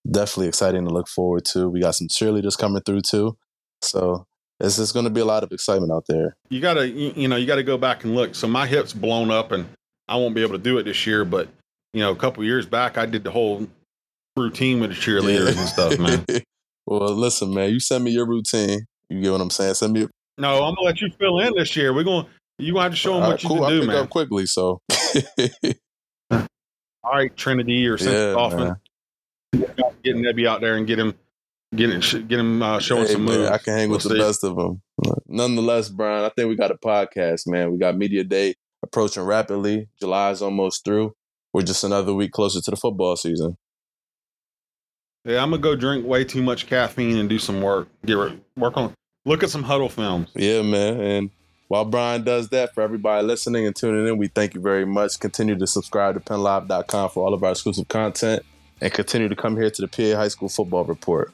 definitely 0.09 0.47
exciting 0.47 0.85
to 0.85 0.93
look 0.93 1.07
forward 1.07 1.45
to. 1.45 1.69
We 1.69 1.81
got 1.81 1.95
some 1.95 2.07
cheerleaders 2.07 2.57
coming 2.57 2.81
through 2.83 3.01
too, 3.01 3.37
so 3.81 4.25
it's 4.59 4.77
just 4.77 4.93
going 4.93 5.05
to 5.05 5.09
be 5.09 5.21
a 5.21 5.25
lot 5.25 5.43
of 5.43 5.51
excitement 5.51 5.91
out 5.91 6.05
there. 6.07 6.35
you 6.49 6.61
gotta 6.61 6.87
you, 6.87 7.13
you 7.15 7.27
know 7.27 7.35
you 7.35 7.45
gotta 7.47 7.63
go 7.63 7.77
back 7.77 8.03
and 8.03 8.15
look 8.15 8.35
so 8.35 8.47
my 8.47 8.67
hip's 8.67 8.93
blown 8.93 9.31
up 9.31 9.51
and 9.51 9.67
i 10.07 10.15
won't 10.15 10.33
be 10.35 10.41
able 10.41 10.53
to 10.53 10.63
do 10.63 10.77
it 10.77 10.83
this 10.83 11.05
year 11.05 11.25
but 11.25 11.49
you 11.93 11.99
know 11.99 12.11
a 12.11 12.15
couple 12.15 12.43
years 12.43 12.65
back 12.65 12.97
i 12.97 13.05
did 13.05 13.23
the 13.23 13.31
whole 13.31 13.67
routine 14.37 14.79
with 14.79 14.91
the 14.91 14.95
cheerleaders 14.95 15.57
and 15.57 15.67
stuff 15.67 15.99
man 15.99 16.25
well, 16.85 17.13
listen, 17.13 17.53
man. 17.53 17.71
You 17.71 17.79
send 17.79 18.03
me 18.03 18.11
your 18.11 18.27
routine. 18.27 18.85
You 19.09 19.21
get 19.21 19.31
what 19.31 19.41
I'm 19.41 19.49
saying? 19.49 19.73
Send 19.75 19.93
me. 19.93 20.07
No 20.37 20.63
i'm 20.63 20.75
gonna 20.75 20.81
let 20.85 21.01
you 21.01 21.09
fill 21.19 21.39
in 21.39 21.53
this 21.55 21.75
year 21.75 21.93
we're 21.93 22.03
gonna 22.03 22.27
you 22.59 22.73
gonna 22.73 22.83
have 22.83 22.91
to 22.93 22.97
show 22.97 23.13
them 23.13 23.21
what 23.23 23.29
right, 23.31 23.43
you 23.43 23.49
cool. 23.49 23.63
I 23.63 23.69
can 23.69 23.75
do 23.75 23.79
pick 23.81 23.87
man 23.87 23.97
up 24.03 24.09
quickly, 24.09 24.45
so 24.45 24.81
all 26.31 27.11
right 27.13 27.35
trinity 27.35 27.85
or 27.87 27.97
Central 27.97 28.27
yeah, 28.29 28.33
Kaufman, 28.33 28.67
man. 28.67 28.77
get 30.03 30.15
Nebby 30.15 30.47
out 30.47 30.61
there 30.61 30.75
and 30.75 30.87
get 30.87 30.97
him 30.99 31.13
get 31.75 31.89
him 31.89 32.27
get 32.27 32.39
him 32.39 32.61
uh, 32.63 32.79
showing 32.79 33.07
Hey, 33.07 33.13
some 33.13 33.25
man, 33.25 33.37
moves 33.39 33.49
I 33.51 33.57
can 33.57 33.73
hang 33.77 33.89
with 33.89 34.03
We'll 34.05 34.13
the 34.13 34.19
see. 34.19 34.25
best 34.27 34.43
of 34.43 34.55
them. 34.55 34.81
Nonetheless, 35.27 35.89
Brian, 35.89 36.23
I 36.23 36.29
think 36.29 36.47
we 36.49 36.55
got 36.55 36.71
a 36.71 36.75
podcast, 36.77 37.47
man. 37.47 37.71
We 37.71 37.77
got 37.77 37.97
media 37.97 38.23
day 38.23 38.55
approaching 38.83 39.23
rapidly. 39.23 39.89
July 39.99 40.31
is 40.31 40.41
almost 40.41 40.85
through. 40.85 41.13
We're 41.53 41.61
just 41.63 41.83
another 41.83 42.13
week 42.13 42.31
closer 42.31 42.61
to 42.61 42.71
the 42.71 42.77
football 42.77 43.15
season. 43.15 43.57
yeah 45.25 45.41
i'm 45.41 45.49
gonna 45.49 45.61
go 45.61 45.75
drink 45.75 46.05
way 46.05 46.23
too 46.23 46.41
much 46.43 46.67
caffeine 46.67 47.17
and 47.17 47.27
do 47.29 47.39
some 47.39 47.61
work 47.61 47.87
get 48.05 48.13
re- 48.13 48.39
work 48.57 48.77
on 48.77 48.93
look 49.25 49.43
at 49.43 49.49
some 49.49 49.63
Hudl 49.63 49.91
films 49.91 50.29
Yeah, 50.35 50.61
man. 50.61 51.01
And 51.01 51.29
while 51.67 51.85
Brian 51.85 52.23
does 52.23 52.49
that, 52.49 52.73
for 52.73 52.81
everybody 52.81 53.25
listening 53.25 53.65
and 53.65 53.75
tuning 53.75 54.07
in, 54.07 54.17
we 54.17 54.27
thank 54.27 54.53
you 54.53 54.61
very 54.61 54.85
much. 54.85 55.19
Continue 55.19 55.57
to 55.57 55.67
subscribe 55.67 56.13
to 56.13 56.19
pennlive.com 56.19 57.09
for 57.09 57.25
all 57.25 57.33
of 57.33 57.43
our 57.43 57.51
exclusive 57.51 57.87
content 57.87 58.43
and 58.81 58.93
continue 58.93 59.27
to 59.27 59.35
come 59.35 59.55
here 59.55 59.69
to 59.69 59.81
the 59.81 59.87
PA 59.87 60.17
High 60.17 60.27
School 60.27 60.49
Football 60.49 60.85
Report. 60.85 61.31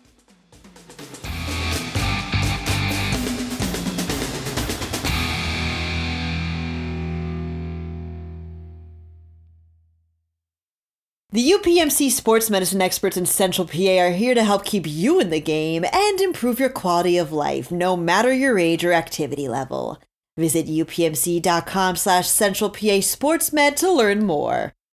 The 11.34 11.52
UPMC 11.52 12.12
sports 12.12 12.50
medicine 12.50 12.82
experts 12.82 13.15
in 13.15 13.26
Central 13.26 13.65
PA 13.65 14.00
are 14.00 14.12
here 14.12 14.36
to 14.36 14.44
help 14.44 14.65
keep 14.65 14.86
you 14.86 15.22
in 15.22 15.30
the 15.30 15.39
game 15.39 15.86
and 15.86 16.20
improve 16.20 16.60
your 16.60 16.67
quality 16.67 17.17
of 17.17 17.32
life, 17.32 17.72
no 17.72 17.96
matter 17.96 18.34
your 18.34 18.60
age 18.60 18.84
or 18.84 18.91
activity 18.91 19.48
level. 19.48 19.98
Visit 20.36 20.67
upmc.com 20.67 21.96
slash 21.96 22.28
central 22.28 22.70
PA 22.70 23.00
sportsmed 23.00 23.78
to 23.78 23.89
learn 23.89 24.26
more. 24.26 24.74